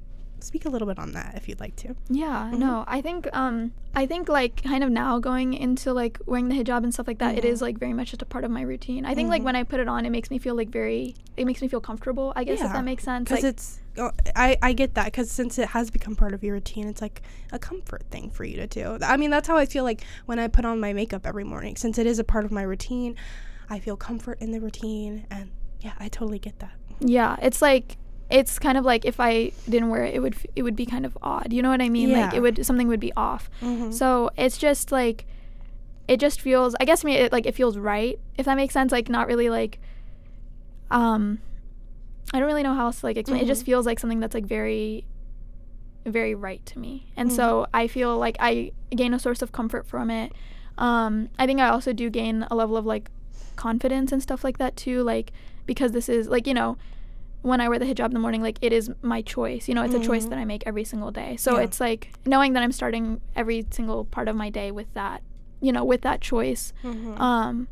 speak 0.42 0.64
a 0.64 0.68
little 0.68 0.86
bit 0.88 0.98
on 0.98 1.12
that 1.12 1.34
if 1.36 1.48
you'd 1.48 1.60
like 1.60 1.76
to. 1.76 1.94
Yeah, 2.08 2.50
Mhm. 2.52 2.58
no, 2.58 2.84
I 2.86 3.00
think 3.00 3.28
um 3.32 3.72
I 3.94 4.06
think 4.06 4.28
like 4.28 4.62
kind 4.62 4.82
of 4.82 4.90
now 4.90 5.18
going 5.18 5.52
into 5.54 5.92
like 5.92 6.18
wearing 6.26 6.48
the 6.48 6.54
hijab 6.54 6.82
and 6.84 6.92
stuff 6.92 7.06
like 7.06 7.18
that, 7.18 7.36
it 7.36 7.44
Mhm. 7.44 7.48
is 7.48 7.60
like 7.62 7.78
very 7.78 7.92
much 7.92 8.10
just 8.10 8.22
a 8.22 8.26
part 8.26 8.44
of 8.44 8.50
my 8.50 8.62
routine. 8.62 9.04
I 9.04 9.14
think 9.14 9.28
like 9.28 9.42
Mhm. 9.42 9.46
when 9.46 9.56
I 9.56 9.62
put 9.64 9.80
it 9.80 9.88
on, 9.88 10.06
it 10.06 10.10
makes 10.10 10.30
me 10.30 10.38
feel 10.38 10.54
like 10.54 10.68
very 10.70 11.14
it 11.36 11.44
makes 11.46 11.60
me 11.62 11.68
feel 11.68 11.80
comfortable. 11.80 12.32
I 12.36 12.44
guess 12.44 12.60
if 12.60 12.72
that 12.72 12.84
makes 12.84 13.04
sense. 13.04 13.28
Because 13.28 13.42
Like 13.44 13.50
it's 13.52 13.78
uh, 13.98 14.10
I 14.34 14.56
I 14.62 14.72
get 14.72 14.94
that 14.94 15.06
because 15.06 15.30
since 15.30 15.58
it 15.58 15.68
has 15.68 15.90
become 15.90 16.16
part 16.16 16.32
of 16.32 16.42
your 16.42 16.54
routine, 16.54 16.88
it's 16.88 17.02
like 17.02 17.22
a 17.52 17.58
comfort 17.58 18.04
thing 18.10 18.30
for 18.30 18.44
you 18.44 18.56
to 18.56 18.66
do. 18.66 18.98
I 19.02 19.16
mean 19.16 19.30
that's 19.30 19.48
how 19.48 19.56
I 19.56 19.66
feel 19.66 19.84
like 19.84 20.02
when 20.26 20.38
I 20.38 20.48
put 20.48 20.64
on 20.64 20.80
my 20.80 20.92
makeup 20.92 21.26
every 21.26 21.44
morning. 21.44 21.76
Since 21.76 21.98
it 21.98 22.06
is 22.06 22.18
a 22.18 22.24
part 22.24 22.44
of 22.44 22.50
my 22.52 22.62
routine, 22.62 23.16
I 23.68 23.78
feel 23.78 23.96
comfort 23.96 24.38
in 24.40 24.50
the 24.52 24.60
routine, 24.60 25.26
and 25.30 25.50
yeah, 25.80 25.92
I 25.98 26.08
totally 26.08 26.38
get 26.38 26.58
that. 26.60 26.72
yeah, 27.00 27.36
it's 27.42 27.60
like 27.60 27.96
it's 28.32 28.58
kind 28.58 28.78
of 28.78 28.84
like 28.84 29.04
if 29.04 29.20
I 29.20 29.52
didn't 29.68 29.90
wear 29.90 30.04
it, 30.04 30.14
it 30.14 30.20
would 30.20 30.34
f- 30.34 30.46
it 30.56 30.62
would 30.62 30.74
be 30.76 30.86
kind 30.86 31.04
of 31.06 31.16
odd. 31.22 31.52
You 31.52 31.60
know 31.62 31.68
what 31.70 31.82
I 31.82 31.88
mean? 31.90 32.08
Yeah. 32.08 32.24
Like 32.26 32.34
it 32.34 32.40
would 32.40 32.64
something 32.66 32.88
would 32.88 32.98
be 33.00 33.12
off. 33.14 33.50
Mm-hmm. 33.60 33.90
So 33.92 34.30
it's 34.36 34.56
just 34.58 34.90
like 34.90 35.26
it 36.08 36.18
just 36.18 36.40
feels 36.40 36.74
I 36.80 36.84
guess 36.84 37.00
to 37.00 37.06
me 37.06 37.14
it 37.14 37.30
like 37.32 37.46
it 37.46 37.54
feels 37.54 37.76
right 37.78 38.18
if 38.38 38.46
that 38.46 38.56
makes 38.56 38.74
sense 38.74 38.90
like 38.90 39.08
not 39.08 39.26
really 39.28 39.48
like 39.50 39.78
um 40.90 41.38
I 42.34 42.38
don't 42.38 42.46
really 42.48 42.62
know 42.62 42.74
how 42.74 42.86
else 42.86 43.00
to 43.00 43.06
like 43.06 43.16
explain 43.16 43.42
it 43.42 43.46
just 43.46 43.62
Mhm. 43.62 43.66
feels 43.66 43.86
like 43.86 43.98
something 44.00 44.20
that's 44.20 44.34
like 44.34 44.46
very 44.46 45.04
very 46.04 46.34
right 46.34 46.64
to 46.66 46.78
me 46.78 47.06
and 47.16 47.30
Mhm. 47.30 47.36
so 47.36 47.66
I 47.72 47.86
feel 47.86 48.18
like 48.18 48.36
I 48.40 48.72
gain 48.90 49.14
a 49.14 49.18
source 49.18 49.42
of 49.42 49.52
comfort 49.52 49.86
from 49.86 50.10
it 50.10 50.32
um, 50.78 51.28
I 51.38 51.46
think 51.46 51.60
I 51.60 51.68
also 51.68 51.92
do 51.92 52.08
gain 52.10 52.46
a 52.50 52.54
level 52.56 52.76
of 52.76 52.86
like 52.86 53.10
confidence 53.56 54.10
and 54.10 54.22
stuff 54.22 54.42
like 54.42 54.56
that 54.56 54.74
too. 54.74 55.02
Like 55.02 55.30
because 55.66 55.92
this 55.92 56.08
is 56.08 56.28
like 56.28 56.46
you 56.46 56.54
know 56.54 56.78
when 57.42 57.60
I 57.60 57.68
wear 57.68 57.78
the 57.78 57.84
hijab 57.84 58.06
in 58.06 58.12
the 58.14 58.20
morning, 58.20 58.40
like 58.42 58.58
it 58.62 58.72
is 58.72 58.90
my 59.02 59.20
choice. 59.22 59.68
You 59.68 59.74
know, 59.74 59.82
it's 59.82 59.94
a 59.94 60.00
choice 60.00 60.26
Mhm. 60.26 60.30
that 60.30 60.38
I 60.38 60.44
make 60.44 60.62
every 60.66 60.84
single 60.84 61.10
day. 61.10 61.36
So 61.36 61.56
Yeah. 61.58 61.64
it's 61.64 61.80
like 61.80 62.12
knowing 62.24 62.52
that 62.54 62.62
I'm 62.62 62.72
starting 62.72 63.20
every 63.36 63.66
single 63.70 64.04
part 64.04 64.28
of 64.28 64.36
my 64.36 64.48
day 64.48 64.70
with 64.70 64.92
that, 64.94 65.22
you 65.60 65.72
know, 65.72 65.84
with 65.84 66.02
that 66.02 66.20
choice. 66.20 66.72
Mhm. 66.84 67.18
Um, 67.20 67.68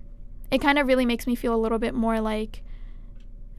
it 0.51 0.61
kind 0.61 0.79
of 0.79 0.87
really 0.89 1.07
makes 1.07 1.27
me 1.27 1.35
feel 1.37 1.55
a 1.55 1.61
little 1.65 1.79
bit 1.79 1.95
more 1.95 2.21
like 2.21 2.63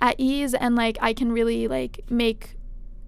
at 0.01 0.15
ease 0.17 0.53
and 0.53 0.75
like 0.75 0.97
I 1.01 1.13
can 1.13 1.31
really 1.31 1.67
like 1.67 2.01
make 2.09 2.57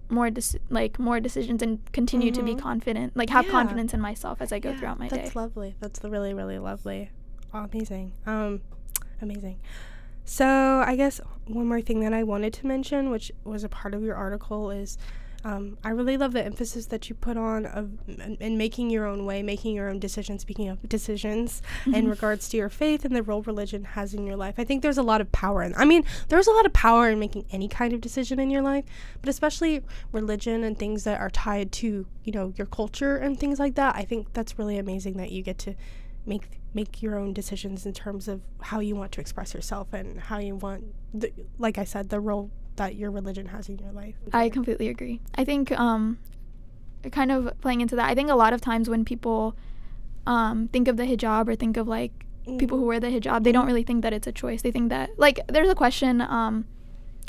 more 0.08 0.28
dec- 0.30 0.60
like 0.70 0.98
more 0.98 1.18
decisions 1.20 1.62
and 1.62 1.80
continue 1.92 2.30
to 2.30 2.42
be 2.42 2.54
Mhm. 2.54 2.58
confident, 2.60 3.16
like 3.16 3.30
have 3.30 3.44
Yeah. 3.46 3.50
confidence 3.50 3.92
in 3.92 4.00
myself 4.00 4.40
as 4.40 4.52
I 4.52 4.58
go 4.60 4.70
Yeah, 4.70 4.76
throughout 4.78 4.98
my 4.98 5.08
that's 5.08 5.16
day. 5.16 5.22
That's 5.24 5.36
lovely. 5.36 5.74
That's 5.80 5.98
the 5.98 6.08
really, 6.08 6.32
really 6.32 6.58
lovely. 6.58 7.10
Amazing. 7.52 8.12
Um, 8.26 8.60
amazing. 9.20 9.58
So 10.24 10.82
I 10.86 10.96
guess 10.96 11.20
one 11.46 11.66
more 11.68 11.80
thing 11.80 12.00
that 12.00 12.12
I 12.14 12.22
wanted 12.22 12.52
to 12.54 12.66
mention, 12.66 13.10
which 13.10 13.30
was 13.44 13.64
a 13.64 13.68
part 13.68 13.94
of 13.94 14.02
your 14.02 14.14
article, 14.16 14.70
is 14.70 14.96
um, 15.46 15.76
I 15.84 15.90
really 15.90 16.16
love 16.16 16.32
the 16.32 16.42
emphasis 16.42 16.86
that 16.86 17.10
you 17.10 17.14
put 17.14 17.36
on 17.36 17.66
of 17.66 17.90
in, 18.08 18.38
in 18.40 18.56
making 18.56 18.88
your 18.88 19.04
own 19.04 19.26
way, 19.26 19.42
making 19.42 19.74
your 19.74 19.90
own 19.90 19.98
decisions. 19.98 20.40
Speaking 20.40 20.70
of 20.70 20.88
decisions, 20.88 21.60
in 21.84 22.06
Mhm. 22.06 22.08
regards 22.10 22.48
to 22.48 22.56
your 22.56 22.70
faith 22.70 23.04
and 23.04 23.14
the 23.14 23.22
role 23.22 23.42
religion 23.42 23.84
has 23.84 24.14
in 24.14 24.26
your 24.26 24.36
life, 24.36 24.54
I 24.56 24.64
think 24.64 24.80
there's 24.80 24.96
a 24.96 25.02
lot 25.02 25.20
of 25.20 25.30
power 25.32 25.62
in. 25.62 25.74
I 25.76 25.84
mean, 25.84 26.02
there's 26.28 26.46
a 26.46 26.50
lot 26.52 26.64
of 26.64 26.72
power 26.72 27.10
in 27.10 27.18
making 27.18 27.44
any 27.52 27.68
kind 27.68 27.92
of 27.92 28.00
decision 28.00 28.40
in 28.40 28.48
your 28.48 28.62
life, 28.62 28.86
but 29.20 29.28
especially 29.28 29.82
religion 30.12 30.64
and 30.64 30.78
things 30.78 31.04
that 31.04 31.20
are 31.20 31.28
tied 31.28 31.72
to 31.72 32.06
you 32.24 32.32
know 32.32 32.54
your 32.56 32.66
culture 32.66 33.18
and 33.18 33.38
things 33.38 33.58
like 33.58 33.74
that. 33.74 33.94
I 33.96 34.04
think 34.04 34.32
that's 34.32 34.58
really 34.58 34.78
amazing 34.78 35.18
that 35.18 35.30
you 35.30 35.42
get 35.42 35.58
to 35.58 35.74
make 36.26 36.60
make 36.72 37.02
your 37.02 37.16
own 37.16 37.32
decisions 37.32 37.86
in 37.86 37.92
terms 37.92 38.26
of 38.28 38.40
how 38.60 38.80
you 38.80 38.96
want 38.96 39.12
to 39.12 39.20
express 39.20 39.54
yourself 39.54 39.92
and 39.92 40.18
how 40.18 40.38
you 40.38 40.56
want, 40.56 40.82
the, 41.12 41.32
like 41.56 41.78
I 41.78 41.84
said, 41.84 42.08
the 42.08 42.18
role 42.18 42.50
that 42.76 42.96
your 42.96 43.12
religion 43.12 43.46
has 43.46 43.68
in 43.68 43.78
your 43.78 43.92
life. 43.92 44.16
I 44.32 44.48
completely 44.48 44.88
agree. 44.88 45.20
I 45.36 45.44
think 45.44 45.70
um 45.78 46.18
kind 47.12 47.30
of 47.30 47.52
playing 47.60 47.80
into 47.80 47.94
that, 47.96 48.10
I 48.10 48.14
think 48.14 48.30
a 48.30 48.34
lot 48.34 48.52
of 48.52 48.60
times 48.60 48.88
when 48.90 49.04
people 49.04 49.54
um 50.26 50.68
think 50.68 50.88
of 50.88 50.96
the 50.96 51.04
hijab 51.04 51.48
or 51.48 51.54
think 51.54 51.76
of 51.76 51.86
like 51.86 52.12
people 52.58 52.76
who 52.78 52.84
wear 52.84 52.98
the 53.00 53.08
hijab, 53.08 53.44
they 53.44 53.52
don't 53.52 53.66
really 53.66 53.84
think 53.84 54.02
that 54.02 54.12
it's 54.12 54.26
a 54.26 54.32
choice. 54.32 54.62
They 54.62 54.70
think 54.72 54.88
that 54.90 55.10
like 55.18 55.40
there's 55.48 55.68
a 55.68 55.74
question 55.74 56.20
um 56.20 56.64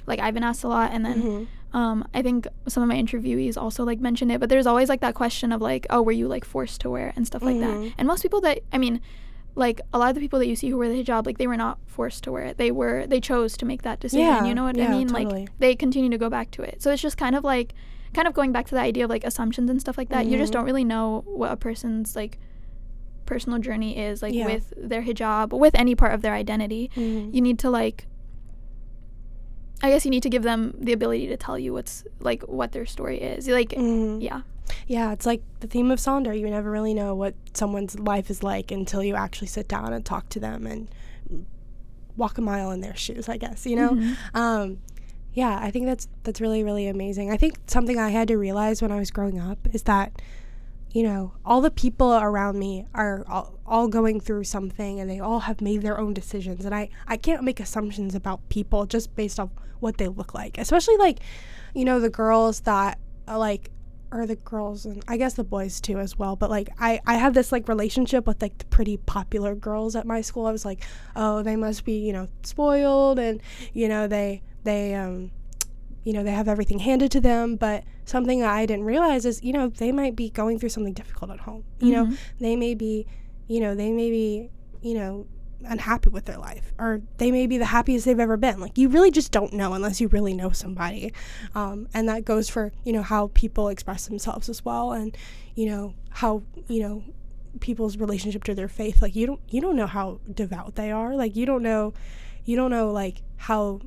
like 0.07 0.19
I've 0.19 0.33
been 0.33 0.43
asked 0.43 0.63
a 0.63 0.67
lot 0.67 0.91
and 0.91 1.05
then 1.05 1.21
Mhm. 1.23 1.47
Um 1.81 1.97
I 2.13 2.21
think 2.21 2.47
some 2.73 2.81
of 2.83 2.89
my 2.89 2.95
interviewees 3.03 3.55
also 3.63 3.83
like 3.83 3.99
mentioned 3.99 4.31
it, 4.31 4.39
but 4.39 4.49
there's 4.49 4.65
always 4.71 4.89
like 4.89 5.01
that 5.01 5.13
question 5.13 5.51
of 5.51 5.59
like, 5.61 5.85
oh, 5.89 6.01
were 6.01 6.17
you 6.21 6.27
like 6.35 6.45
forced 6.45 6.81
to 6.81 6.89
wear 6.89 7.13
and 7.15 7.27
stuff 7.27 7.43
like 7.43 7.57
Mhm. 7.57 7.65
that. 7.65 7.93
And 7.97 8.07
most 8.07 8.21
people 8.25 8.41
that 8.41 8.57
I 8.73 8.77
mean 8.77 9.01
like 9.57 9.79
a 9.93 9.97
lot 10.01 10.09
of 10.09 10.15
the 10.15 10.21
people 10.25 10.39
that 10.39 10.47
you 10.51 10.55
see 10.61 10.69
who 10.69 10.77
wear 10.77 10.89
the 10.89 10.97
hijab, 11.01 11.25
like 11.25 11.37
they 11.37 11.47
were 11.47 11.55
not 11.65 11.77
forced 11.97 12.23
to 12.25 12.31
wear 12.31 12.43
it. 12.49 12.57
They 12.57 12.71
were 12.71 13.05
they 13.07 13.19
chose 13.31 13.55
to 13.57 13.65
make 13.71 13.81
that 13.83 13.99
decision. 13.99 14.25
Yeah, 14.25 14.45
you 14.45 14.53
know 14.55 14.63
what 14.63 14.77
I 14.77 14.81
yeah, 14.83 14.91
mean? 14.97 15.07
totally. 15.09 15.41
Like 15.41 15.49
they 15.59 15.75
continue 15.75 16.09
to 16.09 16.17
go 16.25 16.29
back 16.37 16.47
to 16.51 16.61
it. 16.69 16.81
So 16.81 16.91
it's 16.91 17.01
just 17.07 17.17
kind 17.17 17.35
of 17.35 17.43
like 17.43 17.73
kind 18.13 18.27
of 18.29 18.33
going 18.33 18.51
back 18.55 18.65
to 18.71 18.75
the 18.75 18.81
idea 18.91 19.03
of 19.05 19.09
like 19.09 19.25
assumptions 19.31 19.69
and 19.69 19.79
stuff 19.85 19.97
like 19.97 20.09
that. 20.09 20.25
You 20.27 20.37
just 20.37 20.51
Mhm. 20.51 20.55
don't 20.57 20.65
really 20.65 20.83
know 20.93 21.23
what 21.41 21.51
a 21.51 21.57
person's 21.57 22.15
like 22.15 22.37
personal 23.25 23.59
journey 23.59 23.97
is 23.97 24.21
like 24.21 24.33
Yeah. 24.33 24.45
with 24.45 24.71
their 24.77 25.01
hijab, 25.01 25.51
with 25.65 25.73
any 25.75 25.95
part 25.95 26.13
of 26.13 26.21
their 26.21 26.33
identity. 26.33 26.89
Mhm. 26.95 27.33
You 27.33 27.41
need 27.41 27.57
to 27.59 27.69
like 27.69 28.07
I 29.83 29.89
guess 29.91 30.05
you 30.05 30.11
need 30.11 30.23
to 30.23 30.29
give 30.29 30.43
them 30.43 30.73
the 30.79 30.93
ability 30.93 31.27
to 31.27 31.37
tell 31.37 31.59
you 31.59 31.73
what's 31.73 32.03
like 32.19 32.43
what 32.43 32.71
their 32.71 32.85
story 32.85 33.19
is. 33.21 33.47
Like 33.47 33.69
Mhm. 33.69 34.21
yeah. 34.21 34.41
Yeah, 34.87 35.11
it's 35.11 35.25
like 35.25 35.41
the 35.59 35.67
theme 35.67 35.91
of 35.91 35.99
Sonder. 35.99 36.37
You 36.37 36.49
never 36.49 36.71
really 36.71 36.93
know 36.93 37.13
what 37.13 37.35
someone's 37.53 37.99
life 37.99 38.29
is 38.29 38.41
like 38.43 38.71
until 38.71 39.03
you 39.03 39.15
actually 39.15 39.47
sit 39.47 39.67
down 39.67 39.93
and 39.93 40.03
talk 40.05 40.27
to 40.29 40.39
them 40.39 40.65
and 40.65 40.89
walk 42.17 42.37
a 42.37 42.41
mile 42.41 42.71
in 42.71 42.81
their 42.81 42.95
shoes, 42.95 43.27
I 43.29 43.37
guess, 43.37 43.65
you 43.65 43.75
know? 43.75 43.91
Mhm. 43.91 44.15
Um, 44.33 44.77
yeah, 45.33 45.59
I 45.61 45.69
think 45.69 45.85
that's 45.85 46.07
that's 46.23 46.39
really 46.41 46.63
really 46.63 46.87
amazing. 46.87 47.29
I 47.31 47.37
think 47.37 47.57
something 47.67 47.99
I 47.99 48.09
had 48.09 48.27
to 48.29 48.37
realize 48.37 48.81
when 48.81 48.91
I 48.91 48.97
was 48.99 49.11
growing 49.11 49.39
up 49.39 49.59
is 49.73 49.83
that 49.83 50.13
you 50.95 51.03
know 51.03 51.33
all 51.43 51.59
the 51.59 51.69
people 51.69 52.13
around 52.13 52.57
me 52.57 52.87
are 52.93 53.25
all, 53.27 53.59
all 53.65 53.87
going 53.89 54.21
through 54.21 54.45
something 54.45 55.01
and 55.01 55.09
they 55.09 55.19
all 55.19 55.41
have 55.41 55.59
made 55.59 55.81
their 55.81 55.99
own 55.99 56.13
decisions 56.13 56.63
and 56.63 56.73
I 56.73 56.87
I 57.05 57.17
can't 57.17 57.43
make 57.43 57.59
assumptions 57.59 58.15
about 58.15 58.47
people 58.47 58.85
just 58.85 59.13
based 59.13 59.37
off 59.37 59.49
what 59.81 59.97
they 59.97 60.07
look 60.07 60.33
like. 60.33 60.57
Especially 60.57 60.95
like 60.95 61.19
you 61.73 61.83
know 61.83 61.99
the 61.99 62.09
girls 62.09 62.61
that 62.61 62.97
are 63.27 63.37
like 63.37 63.71
or 64.09 64.25
the 64.25 64.37
girls 64.37 64.85
and 64.85 65.03
I 65.05 65.17
guess 65.17 65.33
the 65.33 65.43
boys 65.43 65.81
too 65.81 65.99
as 65.99 66.17
well. 66.17 66.37
But 66.37 66.49
like 66.49 66.69
I 66.79 67.01
I 67.05 67.15
have 67.15 67.33
this 67.33 67.51
like 67.51 67.67
relationship 67.67 68.25
with 68.25 68.41
like 68.41 68.57
the 68.57 68.65
pretty 68.65 68.95
popular 68.95 69.53
girls 69.53 69.97
at 69.97 70.07
my 70.07 70.21
school. 70.21 70.45
I 70.45 70.53
was 70.53 70.63
like, 70.63 70.85
oh, 71.17 71.43
they 71.43 71.57
must 71.57 71.83
be 71.83 71.97
you 72.07 72.13
know 72.13 72.29
spoiled 72.43 73.19
and 73.19 73.41
you 73.73 73.89
know 73.89 74.07
they 74.07 74.43
they 74.63 74.95
um 74.95 75.31
you 76.05 76.13
know 76.13 76.23
they 76.23 76.31
have 76.31 76.47
everything 76.47 76.79
handed 76.79 77.11
to 77.11 77.19
them. 77.19 77.57
But 77.57 77.83
something 78.05 78.39
that 78.39 78.49
I 78.51 78.65
didn't 78.65 78.85
realize 78.85 79.25
is 79.25 79.43
you 79.43 79.51
know 79.51 79.67
they 79.67 79.91
might 79.91 80.15
be 80.15 80.29
going 80.29 80.57
through 80.59 80.69
something 80.69 80.93
difficult 80.93 81.29
at 81.31 81.41
home. 81.41 81.65
You 81.79 81.91
know 81.91 82.05
Mhm. 82.05 82.17
they 82.39 82.55
may 82.55 82.73
be 82.75 83.05
you 83.47 83.59
know 83.59 83.75
they 83.75 83.91
may 83.91 84.09
be 84.09 84.49
you 84.81 84.93
know 84.93 85.25
unhappy 85.67 86.09
with 86.09 86.25
their 86.25 86.37
life 86.37 86.73
or 86.77 87.01
they 87.17 87.31
may 87.31 87.47
be 87.47 87.57
the 87.57 87.65
happiest 87.65 88.05
they've 88.05 88.19
ever 88.19 88.37
been 88.37 88.59
like 88.59 88.77
you 88.77 88.87
really 88.89 89.09
just 89.09 89.31
don't 89.31 89.51
know 89.53 89.73
unless 89.73 89.99
you 89.99 90.07
really 90.09 90.33
know 90.33 90.51
somebody 90.51 91.11
um, 91.55 91.87
and 91.93 92.07
that 92.09 92.23
goes 92.23 92.49
for 92.49 92.71
you 92.83 92.91
know 92.93 93.01
how 93.01 93.31
people 93.33 93.69
express 93.69 94.05
themselves 94.05 94.47
as 94.47 94.63
well 94.63 94.91
and 94.91 95.17
you 95.55 95.65
know 95.65 95.93
how 96.09 96.43
you 96.67 96.81
know 96.81 97.03
people's 97.61 97.97
relationship 97.97 98.43
to 98.43 98.53
their 98.53 98.67
faith 98.67 99.01
like 99.01 99.15
you 99.15 99.25
don't 99.25 99.39
you 99.49 99.59
don't 99.61 99.75
know 99.77 99.87
how 99.87 100.19
devout 100.31 100.75
they 100.75 100.91
are 100.91 101.15
like 101.15 101.35
you 101.35 101.45
don't 101.47 101.63
know 101.63 101.93
you 102.43 102.55
don't 102.55 102.69
know 102.69 102.91
like 102.91 103.23
how 103.37 103.79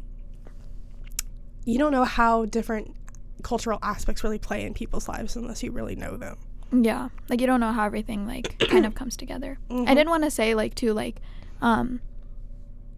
you 1.68 1.78
don't 1.78 1.92
know 1.92 2.04
how 2.04 2.44
different 2.46 2.94
cultural 3.42 3.78
aspects 3.83 4.24
really 4.24 4.38
play 4.38 4.64
in 4.64 4.72
people's 4.74 5.07
lives 5.09 5.37
unless 5.37 5.62
you 5.62 5.70
really 5.70 5.94
know 5.94 6.16
them 6.16 6.37
Yeah. 6.72 7.09
Like 7.28 7.40
you 7.40 7.46
don't 7.46 7.61
know 7.61 7.72
how 7.72 7.85
everything 7.85 8.26
like 8.26 8.57
kind 8.72 8.85
of 8.87 8.94
comes 8.94 9.16
together. 9.16 9.59
I 9.70 9.74
Mhm. 9.74 9.94
did 9.96 10.07
want 10.09 10.24
to 10.24 10.31
say 10.31 10.54
like 10.54 10.74
too 10.74 10.92
like 10.92 11.16
um 11.62 12.00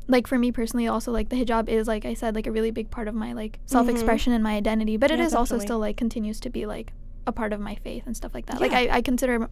like 0.09 0.27
for 0.27 0.39
me 0.39 0.51
personally 0.51 0.89
also 0.89 1.13
like 1.13 1.29
the 1.29 1.37
hijab 1.37 1.69
is 1.69 1.87
like 1.87 2.05
I 2.05 2.15
said 2.15 2.35
like 2.35 2.47
a 2.47 2.53
really 2.53 2.71
big 2.73 2.91
part 2.91 3.07
of 3.07 3.15
my 3.15 3.33
like 3.33 3.59
self-expression 3.67 4.33
and 4.33 4.43
my 4.43 4.55
identity, 4.57 4.97
but 4.97 5.11
it 5.11 5.19
Yeah, 5.21 5.27
is 5.27 5.35
also 5.35 5.59
still 5.59 5.79
like 5.79 5.97
continues 5.97 6.41
to 6.41 6.51
be 6.51 6.67
like 6.67 6.93
a 7.27 7.33
part 7.33 7.53
of 7.53 7.61
my 7.61 7.75
faith 7.77 8.05
and 8.07 8.17
stuff 8.17 8.35
like 8.35 8.47
that. 8.47 8.61
Like 8.61 8.73
I, 8.73 8.89
I 8.99 9.03
consider 9.03 9.49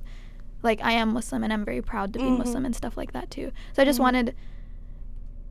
like 0.63 0.81
I 0.83 0.93
am 0.93 1.13
Muslim 1.13 1.45
and 1.45 1.53
I'm 1.53 1.65
very 1.65 1.83
proud 1.83 2.13
to 2.15 2.19
be 2.19 2.31
Mhm. 2.31 2.39
Muslim 2.39 2.65
and 2.65 2.75
stuff 2.75 2.97
like 2.97 3.13
that 3.13 3.31
too. 3.31 3.53
So 3.75 3.83
I 3.83 3.85
just 3.85 3.99
Mhm. 3.99 4.03
wanted 4.07 4.35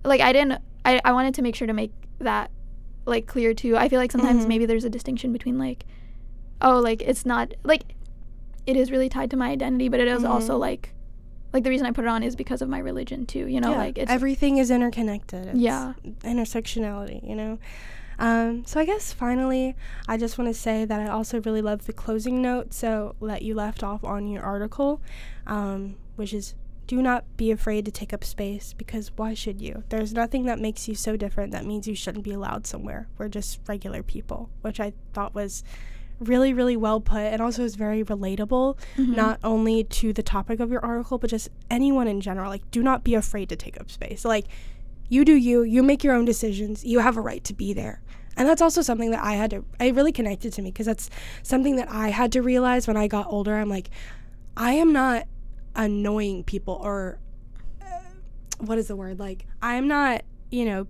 like 0.03 0.19
I 0.21 0.33
didn't 0.33 0.61
I, 0.83 0.99
I 1.05 1.11
wanted 1.13 1.33
to 1.35 1.41
make 1.41 1.55
sure 1.55 1.67
to 1.67 1.73
make 1.73 1.91
that 2.19 2.49
like 3.07 3.25
clear 3.25 3.53
too. 3.53 3.75
I 3.77 3.89
feel 3.89 3.99
like 3.99 4.11
sometimes 4.11 4.45
Mhm. 4.45 4.49
maybe 4.49 4.65
there's 4.65 4.83
a 4.85 4.89
distinction 4.89 5.31
between 5.33 5.57
like 5.57 5.85
oh 6.61 6.79
like 6.79 7.01
it's 7.01 7.25
not 7.25 7.53
like 7.63 7.83
it 8.65 8.75
is 8.75 8.91
really 8.91 9.09
tied 9.09 9.31
to 9.31 9.37
my 9.37 9.49
identity, 9.49 9.87
but 9.89 9.99
it 9.99 10.07
is 10.07 10.23
also 10.25 10.57
Mhm. 10.57 10.59
like 10.61 10.93
like 11.53 11.63
the 11.63 11.69
reason 11.69 11.87
I 11.87 11.91
put 11.91 12.03
it 12.03 12.09
on 12.09 12.23
is 12.23 12.35
because 12.35 12.61
of 12.61 12.67
my 12.69 12.79
religion 12.79 13.25
too. 13.25 13.47
You 13.47 13.61
know, 13.61 13.71
Yeah, 13.71 13.77
like 13.77 13.97
it's 13.97 14.11
everything 14.11 14.57
is 14.57 14.69
interconnected. 14.69 15.47
It's 15.47 15.57
Yeah. 15.59 15.93
intersectionality. 16.23 17.27
You 17.27 17.35
know. 17.35 17.57
Um, 18.19 18.65
so 18.65 18.79
I 18.79 18.85
guess 18.85 19.13
finally, 19.13 19.75
I 20.07 20.17
just 20.17 20.37
want 20.37 20.49
to 20.49 20.53
say 20.59 20.85
that 20.85 20.99
I 20.99 21.07
also 21.07 21.39
really 21.41 21.61
love 21.61 21.85
the 21.85 21.93
closing 21.93 22.41
note. 22.41 22.73
So 22.73 23.15
that 23.21 23.43
you 23.43 23.53
left 23.55 23.83
off 23.83 24.03
on 24.03 24.27
your 24.27 24.43
article, 24.43 24.99
um, 25.45 25.95
which 26.15 26.33
is 26.33 26.55
do 26.87 27.01
not 27.01 27.25
be 27.35 27.51
afraid 27.51 27.83
to 27.85 27.91
take 27.91 28.13
up 28.13 28.23
space 28.23 28.73
because 28.73 29.11
why 29.17 29.33
should 29.33 29.61
you? 29.61 29.83
There's 29.89 30.13
nothing 30.13 30.45
that 30.45 30.59
makes 30.59 30.87
you 30.87 30.95
so 30.95 31.17
different 31.17 31.51
that 31.51 31.65
means 31.65 31.87
you 31.87 31.95
shouldn't 31.95 32.23
be 32.23 32.31
allowed 32.31 32.65
somewhere. 32.65 33.07
We're 33.17 33.27
just 33.27 33.59
regular 33.67 34.01
people, 34.01 34.49
which 34.61 34.79
I 34.79 34.93
thought 35.13 35.35
was 35.35 35.63
really, 36.19 36.53
really 36.53 36.77
well 36.77 36.99
put 37.01 37.19
and 37.19 37.41
also 37.41 37.63
is 37.63 37.75
very 37.75 38.03
relatable 38.03 38.77
Mhm. 38.97 39.15
not 39.15 39.39
only 39.43 39.83
to 39.83 40.13
the 40.13 40.23
topic 40.23 40.59
of 40.59 40.71
your 40.71 40.83
article, 40.83 41.17
but 41.17 41.29
just 41.29 41.49
anyone 41.69 42.07
in 42.07 42.21
general. 42.21 42.49
Like, 42.49 42.69
do 42.71 42.81
not 42.81 43.03
be 43.03 43.13
afraid 43.13 43.49
to 43.49 43.55
take 43.55 43.79
up 43.79 43.91
space. 43.91 44.25
Like, 44.25 44.45
you 45.09 45.23
do 45.25 45.35
you, 45.35 45.61
you 45.63 45.83
make 45.83 46.03
your 46.03 46.15
own 46.15 46.25
decisions, 46.25 46.83
you 46.83 46.99
have 46.99 47.17
a 47.17 47.21
right 47.21 47.43
to 47.43 47.53
be 47.53 47.71
there. 47.73 48.01
And 48.35 48.47
that's 48.47 48.61
also 48.61 48.81
something 48.81 49.11
that 49.11 49.23
I 49.23 49.33
had 49.33 49.49
to, 49.51 49.65
I 49.79 49.89
really 49.89 50.11
connected 50.11 50.53
to 50.53 50.61
me 50.61 50.71
because 50.71 50.85
that's 50.85 51.09
something 51.43 51.75
that 51.75 51.89
I 51.91 52.09
had 52.09 52.31
to 52.31 52.41
realize 52.41 52.87
when 52.87 52.97
I 52.97 53.07
got 53.07 53.27
older. 53.29 53.55
I'm 53.55 53.69
like, 53.69 53.89
I 54.55 54.71
am 54.73 54.91
not 54.93 55.25
annoying 55.77 56.43
people 56.43 56.73
or 56.83 57.19
uh, 57.81 57.85
what 58.59 58.77
is 58.77 58.87
the 58.87 58.95
word? 58.97 59.19
Like, 59.19 59.45
I'm 59.61 59.87
not, 59.87 60.23
you 60.51 60.65
know, 60.65 60.87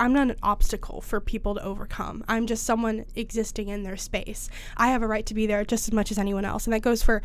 I'm 0.00 0.12
not 0.12 0.28
an 0.30 0.36
obstacle 0.42 1.00
for 1.00 1.20
people 1.20 1.54
to 1.54 1.62
overcome. 1.62 2.24
I'm 2.26 2.46
just 2.48 2.64
someone 2.64 3.04
existing 3.14 3.68
in 3.68 3.84
their 3.84 3.96
space. 3.96 4.50
I 4.76 4.88
have 4.88 5.02
a 5.02 5.06
right 5.06 5.24
to 5.26 5.34
be 5.34 5.46
there 5.46 5.64
just 5.64 5.86
as 5.86 5.94
much 5.94 6.10
as 6.10 6.18
anyone 6.18 6.44
else, 6.44 6.66
and 6.66 6.74
that 6.74 6.80
goes 6.80 7.02
for 7.04 7.22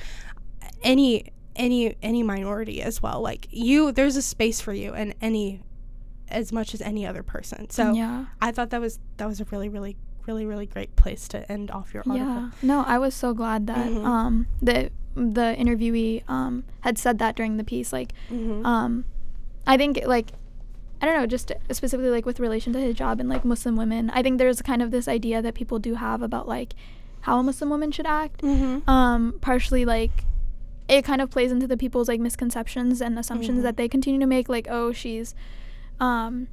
any 0.83 1.25
any 1.55 1.95
any 2.01 2.23
minority 2.23 2.81
as 2.81 3.01
well. 3.01 3.21
Like 3.21 3.47
you, 3.49 3.91
there's 3.91 4.15
a 4.15 4.21
space 4.21 4.61
for 4.61 4.73
you, 4.73 4.93
and 4.93 5.15
any 5.21 5.61
as 6.29 6.51
much 6.51 6.75
as 6.75 6.81
any 6.81 7.07
other 7.07 7.23
person. 7.23 7.69
So 7.71 7.91
yeah, 7.93 8.25
I 8.39 8.51
thought 8.51 8.69
that 8.69 8.81
was 8.81 8.99
that 9.17 9.27
was 9.27 9.41
a 9.41 9.45
really 9.45 9.67
really 9.69 9.97
really 10.27 10.45
really 10.45 10.67
great 10.67 10.95
place 10.95 11.27
to 11.29 11.51
end 11.51 11.71
off 11.71 11.91
your 11.91 12.03
article. 12.05 12.17
yeah. 12.17 12.51
No, 12.61 12.83
I 12.85 12.99
was 12.99 13.15
so 13.15 13.33
glad 13.33 13.65
that 13.65 13.87
Mhm. 13.89 14.05
um 14.05 14.47
that 14.61 14.91
the 15.19 15.55
interviewee 15.59 16.23
um, 16.29 16.63
had 16.81 16.97
said 16.97 17.19
that 17.19 17.35
during 17.35 17.57
the 17.57 17.63
piece. 17.63 17.91
Like, 17.91 18.13
Mhm. 18.31 18.65
um, 18.65 19.05
I 19.67 19.75
think 19.77 19.99
like 20.05 20.27
I 21.01 21.05
don't 21.05 21.15
know, 21.15 21.25
just 21.25 21.51
specifically 21.71 22.11
like 22.11 22.25
with 22.25 22.39
relation 22.41 22.73
to 22.73 22.79
hijab 22.79 23.19
and 23.21 23.29
like 23.29 23.45
Muslim 23.45 23.75
women. 23.77 24.09
I 24.09 24.21
think 24.21 24.37
there's 24.37 24.61
kind 24.61 24.81
of 24.81 24.91
this 24.91 25.07
idea 25.07 25.41
that 25.41 25.53
people 25.53 25.79
do 25.79 25.95
have 25.95 26.21
about 26.21 26.45
like 26.47 26.73
how 27.21 27.39
a 27.39 27.43
Muslim 27.43 27.69
woman 27.69 27.91
should 27.91 28.05
act. 28.05 28.41
Mhm. 28.41 28.85
Um, 28.87 29.35
partially 29.39 29.85
like 29.85 30.25
it 30.89 31.03
kind 31.05 31.21
of 31.21 31.29
plays 31.29 31.51
into 31.53 31.67
the 31.67 31.77
people's 31.77 32.07
like 32.09 32.19
misconceptions 32.19 32.99
and 33.01 33.17
assumptions 33.19 33.59
Mhm. 33.59 33.63
that 33.63 33.77
they 33.77 33.87
continue 33.87 34.19
to 34.19 34.25
make. 34.25 34.49
Like, 34.49 34.67
oh, 34.69 34.91
she's 34.91 35.35
um, 36.01 36.47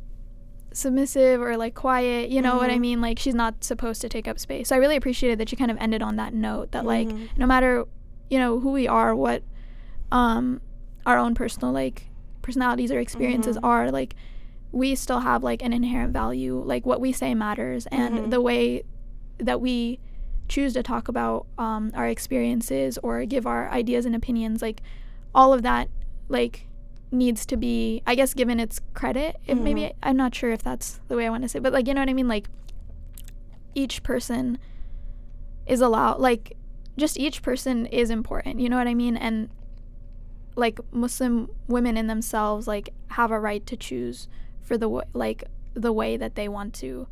submissive 0.72 1.40
or 1.40 1.56
like 1.56 1.74
quiet. 1.74 2.30
You 2.30 2.42
know 2.42 2.56
what 2.56 2.70
I 2.70 2.76
Mhm. 2.76 2.80
mean? 2.80 3.00
Like 3.00 3.18
she's 3.18 3.34
not 3.34 3.64
supposed 3.64 4.00
to 4.02 4.08
take 4.08 4.28
up 4.28 4.38
space. 4.38 4.68
So 4.68 4.76
I 4.76 4.78
really 4.78 4.96
appreciated 4.96 5.38
that 5.38 5.48
she 5.48 5.56
kind 5.56 5.70
of 5.70 5.76
ended 5.78 6.02
on 6.02 6.16
that 6.16 6.34
note 6.34 6.72
that 6.72 6.84
like 6.84 7.08
Mhm. 7.08 7.28
no 7.36 7.46
matter 7.46 7.84
you 8.30 8.38
know 8.38 8.60
who 8.60 8.72
we 8.72 8.86
are, 8.88 9.14
what 9.14 9.42
um, 10.12 10.60
our 11.04 11.18
own 11.18 11.34
personal 11.34 11.72
like 11.72 12.08
personalities 12.42 12.90
or 12.92 12.98
experiences 13.00 13.56
Mhm. 13.56 13.64
are, 13.64 13.90
like 13.90 14.14
we 14.72 14.94
still 14.94 15.20
have 15.20 15.42
like 15.42 15.62
an 15.62 15.72
inherent 15.72 16.12
value. 16.12 16.62
Like 16.64 16.84
what 16.86 17.00
we 17.00 17.12
say 17.12 17.34
matters, 17.34 17.86
and 17.86 18.18
Mhm. 18.18 18.30
the 18.30 18.40
way 18.40 18.82
that 19.38 19.60
we 19.60 19.98
choose 20.48 20.72
to 20.74 20.82
talk 20.82 21.08
about 21.08 21.46
um, 21.58 21.90
our 21.94 22.06
experiences 22.06 22.98
or 23.02 23.24
give 23.24 23.46
our 23.46 23.70
ideas 23.70 24.06
and 24.06 24.14
opinions, 24.14 24.62
like 24.62 24.80
all 25.34 25.52
of 25.52 25.62
that, 25.62 25.88
like 26.28 26.66
needs 27.10 27.44
to 27.46 27.56
be, 27.56 28.02
I 28.06 28.14
guess, 28.14 28.34
given 28.34 28.58
its 28.60 28.80
credit. 28.94 29.36
If 29.46 29.58
maybe. 29.58 29.92
I'm 30.02 30.16
not 30.16 30.34
sure 30.34 30.50
if 30.52 30.62
that's 30.62 31.00
the 31.08 31.16
way 31.16 31.26
I 31.26 31.30
want 31.30 31.42
to 31.42 31.48
say, 31.48 31.58
it, 31.58 31.62
but 31.62 31.72
like 31.72 31.86
you 31.88 31.94
know 31.94 32.00
what 32.00 32.08
I 32.08 32.12
mean, 32.14 32.28
like 32.28 32.48
each 33.74 34.02
person 34.02 34.58
is 35.66 35.80
allowed 35.80 36.20
like 36.20 36.56
just 36.96 37.18
each 37.18 37.42
person 37.42 37.86
is 37.86 38.10
important 38.10 38.58
you 38.60 38.68
know 38.68 38.76
what 38.76 38.86
i 38.88 38.94
mean 38.94 39.16
and 39.16 39.48
like 40.56 40.78
muslim 40.92 41.50
women 41.68 41.96
in 41.96 42.06
themselves 42.06 42.66
like 42.66 42.88
have 43.08 43.30
a 43.30 43.38
right 43.38 43.66
to 43.66 43.76
choose 43.76 44.28
for 44.62 44.78
the 44.78 44.86
w- 44.86 45.02
like 45.12 45.44
the 45.74 45.92
way 45.92 46.16
that 46.16 46.34
they 46.34 46.48
want 46.48 46.72
to 46.74 47.06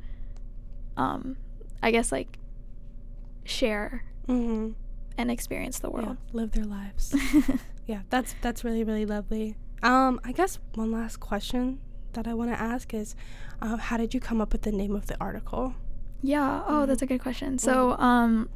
um 0.97 1.37
i 1.83 1.91
guess 1.91 2.11
like 2.11 2.39
share 3.45 4.05
Mhm. 4.29 4.75
and 5.19 5.31
experience 5.31 5.79
the 5.79 5.89
Yeah, 5.91 5.95
world 5.95 6.17
live 6.33 6.53
their 6.53 6.65
lives. 6.65 7.15
yeah, 7.87 8.01
that's 8.09 8.35
that's 8.41 8.65
really 8.65 8.83
really 8.85 9.05
lovely. 9.05 9.55
Um, 9.83 10.19
I 10.25 10.33
guess 10.33 10.59
one 10.75 10.91
last 10.91 11.21
question 11.21 11.79
that 12.15 12.27
I 12.27 12.33
want 12.33 12.51
to 12.51 12.59
ask 12.59 12.95
is, 12.95 13.15
uh, 13.61 13.77
how 13.77 13.99
did 13.99 14.15
you 14.15 14.21
come 14.21 14.41
up 14.41 14.53
with 14.53 14.63
the 14.63 14.73
name 14.73 14.97
of 14.97 15.07
the 15.09 15.17
article? 15.21 15.75
Yeah. 16.23 16.63
Oh, 16.67 16.73
Mhm. 16.85 16.87
that's 16.87 17.03
a 17.03 17.07
good 17.07 17.21
question. 17.21 17.59
So, 17.59 17.99
um, 17.99 18.49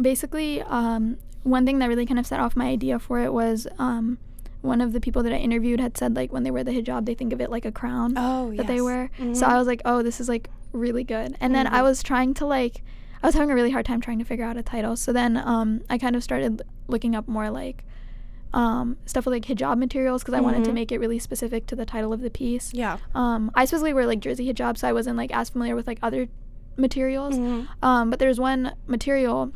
basically, 0.00 0.62
um, 0.62 1.18
one 1.42 1.64
thing 1.66 1.78
that 1.78 1.88
really 1.88 2.06
kind 2.06 2.18
of 2.18 2.26
set 2.26 2.40
off 2.40 2.56
my 2.56 2.66
idea 2.66 2.98
for 2.98 3.20
it 3.20 3.32
was 3.32 3.66
um, 3.78 4.18
one 4.60 4.80
of 4.80 4.92
the 4.92 5.00
people 5.00 5.22
that 5.22 5.32
I 5.32 5.36
interviewed 5.36 5.80
had 5.80 5.96
said 5.96 6.14
like 6.16 6.32
when 6.32 6.42
they 6.42 6.50
wear 6.50 6.64
the 6.64 6.72
hijab, 6.72 7.06
they 7.06 7.14
think 7.14 7.32
of 7.32 7.40
it 7.40 7.50
like 7.50 7.64
a 7.64 7.72
crown 7.72 8.14
Oh, 8.16 8.52
that 8.54 8.66
they 8.66 8.80
wear. 8.80 9.10
So 9.18 9.24
Mhm. 9.24 9.42
I 9.44 9.56
was 9.58 9.66
like, 9.66 9.80
oh, 9.84 10.02
this 10.02 10.20
is 10.20 10.28
like 10.28 10.50
really 10.72 11.04
good. 11.04 11.36
And 11.40 11.54
then 11.54 11.66
I 11.66 11.78
Mhm. 11.80 11.84
was 11.84 12.02
trying 12.02 12.34
to 12.34 12.46
like, 12.46 12.82
I 13.22 13.26
was 13.26 13.34
having 13.34 13.50
a 13.50 13.54
really 13.54 13.70
hard 13.70 13.86
time 13.86 14.00
trying 14.00 14.18
to 14.18 14.24
figure 14.24 14.44
out 14.44 14.56
a 14.56 14.62
title. 14.62 14.96
So 14.96 15.12
then 15.12 15.36
um, 15.36 15.80
I 15.88 15.96
kind 15.96 16.14
of 16.16 16.22
started 16.22 16.62
looking 16.88 17.14
up 17.14 17.26
more 17.28 17.50
like 17.50 17.84
um, 18.54 18.96
stuff 19.04 19.26
with 19.26 19.32
like 19.34 19.44
hijab 19.44 19.76
materials 19.78 20.22
because 20.22 20.32
I 20.34 20.40
wanted 20.40 20.64
to 20.64 20.70
Mhm. 20.70 20.74
make 20.74 20.92
it 20.92 20.98
really 20.98 21.18
specific 21.18 21.66
to 21.66 21.76
the 21.76 21.84
title 21.84 22.12
of 22.14 22.20
the 22.22 22.30
piece. 22.30 22.72
Yeah. 22.72 22.96
Um, 23.14 23.50
I 23.54 23.66
specifically 23.66 23.92
wear 23.92 24.06
like 24.06 24.20
jersey 24.20 24.50
hijab, 24.52 24.78
so 24.78 24.88
I 24.88 24.92
wasn't 24.94 25.18
like 25.18 25.30
as 25.34 25.50
familiar 25.50 25.76
with 25.76 25.86
like 25.86 25.98
other 26.02 26.28
materials. 26.76 27.36
Mhm. 27.38 27.68
Um, 27.82 28.08
but 28.10 28.18
there's 28.18 28.40
one 28.40 28.72
material, 28.86 29.52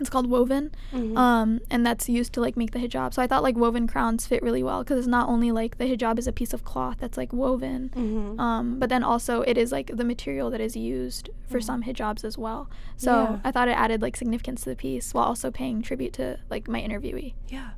it's 0.00 0.10
called 0.10 0.28
woven, 0.28 0.70
Mhm. 0.92 1.16
um, 1.16 1.60
and 1.70 1.86
that's 1.86 2.08
used 2.08 2.32
to 2.34 2.40
like 2.40 2.56
make 2.56 2.72
the 2.72 2.78
hijab. 2.80 3.14
So 3.14 3.22
I 3.22 3.26
thought 3.26 3.42
like 3.42 3.56
woven 3.56 3.86
crowns 3.86 4.26
fit 4.26 4.42
really 4.42 4.62
well 4.62 4.82
because 4.82 4.98
it's 4.98 5.06
not 5.08 5.28
only 5.28 5.52
like 5.52 5.78
the 5.78 5.84
hijab 5.84 6.18
is 6.18 6.26
a 6.26 6.32
piece 6.32 6.52
of 6.52 6.64
cloth 6.64 6.96
that's 6.98 7.16
like 7.16 7.32
woven, 7.32 7.90
Mhm. 7.94 8.38
um, 8.40 8.78
but 8.80 8.88
then 8.88 9.02
also 9.04 9.42
it 9.42 9.56
is 9.56 9.70
like 9.72 9.96
the 9.96 10.04
material 10.04 10.50
that 10.50 10.60
is 10.60 10.76
used 10.76 11.30
for 11.46 11.60
some 11.60 11.82
hijabs 11.84 12.24
as 12.24 12.36
well. 12.36 12.68
So 12.96 13.12
Yeah. 13.12 13.38
I 13.44 13.50
thought 13.52 13.68
it 13.68 13.78
added 13.78 14.02
like 14.02 14.16
significance 14.16 14.62
to 14.64 14.70
the 14.70 14.76
piece 14.76 15.14
while 15.14 15.24
also 15.26 15.50
paying 15.50 15.80
tribute 15.82 16.12
to 16.14 16.38
like 16.50 16.66
my 16.68 16.80
interviewee. 16.82 17.34
Yeah. 17.48 17.70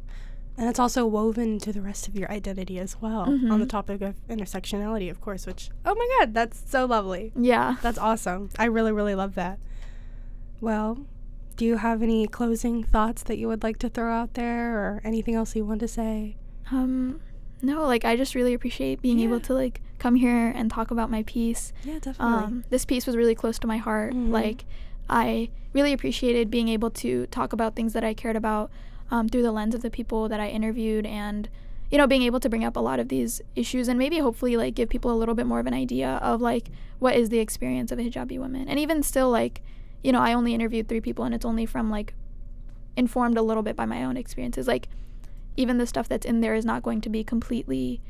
And 0.58 0.70
it's 0.70 0.78
also 0.78 1.04
woven 1.04 1.58
to 1.58 1.70
the 1.70 1.82
rest 1.82 2.08
of 2.08 2.16
your 2.16 2.32
identity 2.32 2.78
as 2.78 2.96
well 2.98 3.24
on 3.50 3.60
the 3.60 3.66
topic 3.66 4.00
of 4.00 4.14
intersectionality, 4.26 5.10
of 5.10 5.20
course, 5.20 5.46
which, 5.46 5.68
oh 5.84 5.94
my 5.94 6.08
God, 6.18 6.32
that's 6.32 6.62
so 6.66 6.86
lovely. 6.86 7.30
Yeah. 7.38 7.76
That's 7.82 7.98
awesome. 7.98 8.48
I 8.58 8.64
really, 8.64 8.90
really 8.90 9.14
love 9.14 9.34
that. 9.34 9.58
Well, 10.62 10.98
do 11.56 11.64
you 11.64 11.76
have 11.78 12.02
any 12.02 12.26
closing 12.26 12.82
thoughts 12.84 13.22
that 13.24 13.38
you 13.38 13.48
would 13.48 13.62
like 13.62 13.78
to 13.78 13.88
throw 13.88 14.12
out 14.12 14.34
there 14.34 14.76
or 14.78 15.00
anything 15.04 15.34
else 15.34 15.56
you 15.56 15.64
want 15.64 15.80
to 15.80 15.88
say? 15.88 16.36
Um, 16.70 17.20
no, 17.62 17.84
like 17.86 18.04
I 18.04 18.16
just 18.16 18.34
really 18.34 18.54
appreciate 18.54 19.00
being 19.00 19.20
able 19.20 19.40
to 19.40 19.54
like 19.54 19.80
come 19.98 20.14
here 20.16 20.48
and 20.54 20.70
talk 20.70 20.90
about 20.90 21.10
my 21.10 21.22
piece. 21.22 21.72
Yeah, 21.84 21.98
definitely. 21.98 22.44
Um, 22.44 22.64
this 22.70 22.84
piece 22.84 23.06
was 23.06 23.16
really 23.16 23.34
close 23.34 23.58
to 23.60 23.66
my 23.66 23.78
heart. 23.78 24.12
Mhm. 24.12 24.30
Like, 24.30 24.64
I 25.08 25.48
really 25.72 25.92
appreciated 25.92 26.50
being 26.50 26.68
able 26.68 26.90
to 26.90 27.26
talk 27.28 27.52
about 27.52 27.74
things 27.76 27.92
that 27.94 28.04
I 28.04 28.12
cared 28.12 28.36
about 28.36 28.70
um, 29.10 29.28
through 29.28 29.42
the 29.42 29.52
lens 29.52 29.74
of 29.74 29.82
the 29.82 29.90
people 29.90 30.28
that 30.28 30.40
I 30.40 30.48
interviewed, 30.48 31.06
and 31.06 31.48
you 31.90 31.96
know, 31.98 32.06
being 32.08 32.22
able 32.22 32.40
to 32.40 32.48
bring 32.48 32.64
up 32.64 32.74
a 32.76 32.80
lot 32.80 32.98
of 32.98 33.08
these 33.08 33.40
issues, 33.54 33.86
and 33.88 33.96
maybe 33.98 34.18
hopefully 34.18 34.56
like 34.56 34.74
give 34.74 34.88
people 34.88 35.12
a 35.12 35.16
little 35.16 35.34
bit 35.36 35.46
more 35.46 35.60
of 35.60 35.66
an 35.66 35.74
idea 35.74 36.16
of 36.22 36.40
like 36.42 36.68
what 36.98 37.14
is 37.14 37.28
the 37.28 37.38
experience 37.38 37.92
of 37.92 37.98
a 37.98 38.02
hijabi 38.02 38.38
woman, 38.38 38.68
and 38.68 38.78
even 38.80 39.02
still 39.02 39.30
like, 39.30 39.62
you 40.06 40.12
know, 40.12 40.20
I 40.20 40.34
only 40.34 40.54
interviewed 40.54 40.88
three 40.88 41.00
people, 41.00 41.24
and 41.24 41.34
it's 41.34 41.44
only 41.44 41.66
from 41.66 41.90
like 41.90 42.14
informed 42.96 43.36
a 43.36 43.42
little 43.42 43.64
bit 43.64 43.74
by 43.74 43.84
my 43.86 44.04
own 44.04 44.16
experiences. 44.16 44.68
Like, 44.68 44.88
even 45.56 45.78
the 45.78 45.86
stuff 45.86 46.08
that's 46.08 46.24
in 46.24 46.40
there 46.42 46.54
is 46.54 46.64
not 46.64 46.82
going 46.84 47.00
to 47.00 47.08
be 47.08 47.24
completely 47.24 48.00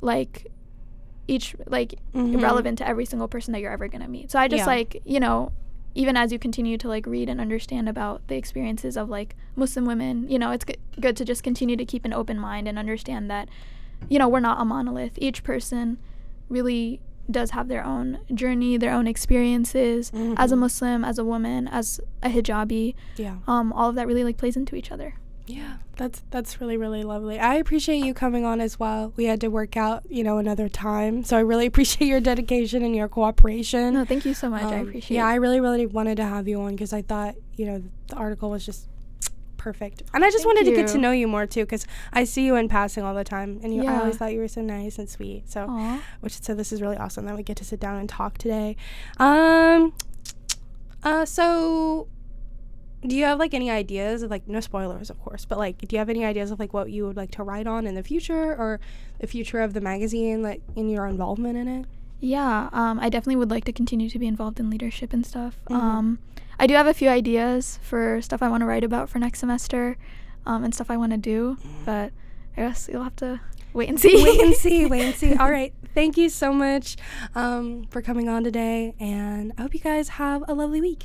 like 0.00 0.50
each 1.28 1.54
like 1.66 1.94
Mhm. 2.12 2.42
relevant 2.42 2.78
to 2.78 2.88
every 2.88 3.04
single 3.04 3.28
person 3.28 3.52
that 3.52 3.60
you're 3.60 3.70
ever 3.70 3.86
going 3.86 4.02
to 4.02 4.08
meet. 4.08 4.32
So 4.32 4.38
I 4.40 4.48
just 4.48 4.62
Yeah. 4.62 4.66
like, 4.66 5.00
you 5.04 5.20
know, 5.20 5.52
even 5.94 6.16
as 6.16 6.32
you 6.32 6.38
continue 6.40 6.76
to 6.78 6.88
like 6.88 7.06
read 7.06 7.28
and 7.28 7.40
understand 7.40 7.88
about 7.88 8.26
the 8.26 8.34
experiences 8.34 8.96
of 8.96 9.08
like 9.08 9.36
Muslim 9.54 9.84
women, 9.86 10.28
you 10.28 10.38
know, 10.40 10.50
it's 10.50 10.64
g- 10.64 10.74
good 11.00 11.16
to 11.18 11.24
just 11.24 11.44
continue 11.44 11.76
to 11.76 11.84
keep 11.84 12.04
an 12.04 12.12
open 12.12 12.36
mind 12.38 12.66
and 12.66 12.78
understand 12.78 13.30
that 13.30 13.48
you 14.08 14.18
know, 14.18 14.28
we're 14.28 14.40
not 14.40 14.60
a 14.60 14.64
monolith. 14.64 15.12
Each 15.18 15.44
person 15.44 15.98
really 16.48 17.00
does 17.30 17.50
have 17.52 17.68
their 17.68 17.84
own 17.84 18.18
journey, 18.34 18.76
their 18.76 18.92
own 18.92 19.06
experiences 19.06 20.10
as 20.36 20.52
a 20.52 20.56
Mhm. 20.56 20.58
Muslim, 20.58 21.04
as 21.04 21.18
a 21.18 21.24
woman, 21.24 21.68
as 21.68 22.00
a 22.22 22.28
hijabi. 22.28 22.94
Yeah. 23.16 23.36
Um 23.46 23.72
all 23.72 23.88
of 23.90 23.94
that 23.96 24.06
really 24.06 24.24
like 24.24 24.36
plays 24.36 24.56
into 24.56 24.74
each 24.76 24.90
other. 24.92 25.14
Yeah, 25.46 25.78
that's 25.96 26.22
that's 26.30 26.60
really 26.60 26.76
really 26.76 27.02
lovely. 27.02 27.38
I 27.38 27.54
appreciate 27.56 28.04
you 28.04 28.14
coming 28.14 28.44
on 28.44 28.60
as 28.60 28.78
well. 28.78 29.12
We 29.16 29.24
had 29.24 29.40
to 29.40 29.48
work 29.48 29.76
out, 29.76 30.04
you 30.08 30.22
know, 30.22 30.38
another 30.38 30.68
time, 30.68 31.24
so 31.24 31.36
I 31.36 31.40
really 31.40 31.66
appreciate 31.70 32.06
your 32.06 32.20
dedication 32.20 32.82
and 32.84 32.94
your 32.94 33.08
cooperation. 33.08 33.94
No, 33.94 34.04
thank 34.04 34.24
you 34.24 34.34
so 34.34 34.48
much. 34.48 34.62
I 34.62 34.78
Um, 34.78 34.88
appreciate 34.88 35.16
Yeah, 35.16 35.26
it. 35.26 35.32
I 35.32 35.34
really 35.36 35.60
really 35.60 35.86
wanted 35.86 36.16
to 36.18 36.24
have 36.24 36.46
you 36.46 36.60
on 36.60 36.72
because 36.72 36.92
I 36.92 37.02
thought, 37.02 37.34
you 37.56 37.66
know, 37.66 37.82
the 38.08 38.16
article 38.16 38.50
was 38.50 38.64
just 38.64 38.86
perfect, 39.62 40.02
and 40.12 40.24
I 40.24 40.28
just 40.28 40.44
Thank 40.44 40.56
wanted 40.56 40.70
to 40.70 40.76
get 40.76 40.88
to 40.88 40.98
know 40.98 41.12
you 41.12 41.28
more 41.28 41.46
too 41.46 41.62
because 41.64 41.86
I 42.12 42.24
see 42.24 42.44
you 42.44 42.56
in 42.56 42.68
passing 42.68 43.04
all 43.04 43.14
the 43.14 43.24
time, 43.24 43.60
and 43.62 43.74
you, 43.74 43.86
I 43.86 44.00
always 44.00 44.16
thought 44.16 44.32
you 44.32 44.40
were 44.40 44.48
so 44.48 44.60
nice 44.60 44.98
and 44.98 45.08
sweet. 45.08 45.48
So, 45.48 45.66
Aw. 45.68 46.02
which 46.20 46.40
so 46.42 46.54
this 46.54 46.72
is 46.72 46.82
really 46.82 46.96
awesome 46.96 47.26
that 47.26 47.36
we 47.36 47.42
get 47.42 47.56
to 47.58 47.64
sit 47.64 47.78
down 47.78 47.98
and 47.98 48.08
talk 48.08 48.38
today. 48.38 48.76
Um, 49.18 49.94
uh, 51.04 51.24
so 51.24 52.08
do 53.06 53.16
you 53.16 53.24
have 53.24 53.38
like 53.38 53.54
any 53.54 53.70
ideas 53.70 54.22
of 54.22 54.30
like 54.30 54.46
no 54.46 54.60
spoilers 54.60 55.10
of 55.10 55.18
course 55.20 55.44
but 55.44 55.58
like 55.58 55.76
do 55.78 55.88
you 55.90 55.98
have 55.98 56.08
any 56.08 56.24
ideas 56.24 56.52
of 56.52 56.60
like 56.60 56.72
what 56.72 56.88
you 56.88 57.04
would 57.04 57.16
like 57.16 57.32
to 57.32 57.42
write 57.42 57.66
on 57.66 57.84
in 57.84 57.96
the 57.96 58.02
future 58.02 58.54
or 58.54 58.78
the 59.18 59.26
future 59.26 59.60
of 59.60 59.74
the 59.74 59.80
magazine 59.80 60.40
like 60.40 60.62
in 60.76 60.88
your 60.88 61.08
involvement 61.08 61.56
in 61.56 61.66
it 61.66 61.86
Yeah, 62.24 62.68
um, 62.72 63.00
I 63.00 63.08
definitely 63.08 63.36
would 63.36 63.50
like 63.50 63.64
to 63.64 63.72
continue 63.72 64.08
to 64.08 64.18
be 64.18 64.28
involved 64.28 64.60
in 64.60 64.70
leadership 64.70 65.12
and 65.12 65.26
stuff. 65.26 65.56
Mhm. 65.68 65.74
Um, 65.74 66.18
I 66.58 66.68
do 66.68 66.74
have 66.74 66.86
a 66.86 66.94
few 66.94 67.08
ideas 67.08 67.80
for 67.82 68.22
stuff 68.22 68.40
I 68.42 68.48
want 68.48 68.60
to 68.60 68.66
write 68.66 68.84
about 68.84 69.08
for 69.10 69.18
next 69.18 69.40
semester, 69.40 69.96
um, 70.46 70.62
and 70.62 70.72
stuff 70.72 70.88
I 70.88 70.96
want 70.96 71.10
to 71.12 71.18
do, 71.18 71.56
but 71.84 72.12
I 72.56 72.60
guess 72.62 72.88
you'll 72.90 73.02
have 73.02 73.16
to 73.16 73.40
wait 73.74 73.88
and 73.88 73.98
see. 73.98 74.22
wait 74.22 74.40
and 74.40 74.54
see 74.54 74.86
wait 74.86 75.02
and 75.02 75.14
see 75.16 75.34
all 75.40 75.50
right 75.50 75.72
thank 75.94 76.16
you 76.16 76.28
so 76.28 76.52
much 76.52 76.96
um, 77.34 77.86
for 77.90 78.00
coming 78.02 78.28
on 78.28 78.44
today 78.44 78.94
and 79.00 79.52
i 79.56 79.62
hope 79.62 79.72
you 79.74 79.80
guys 79.80 80.08
have 80.20 80.44
a 80.46 80.52
lovely 80.54 80.80
week 80.80 81.04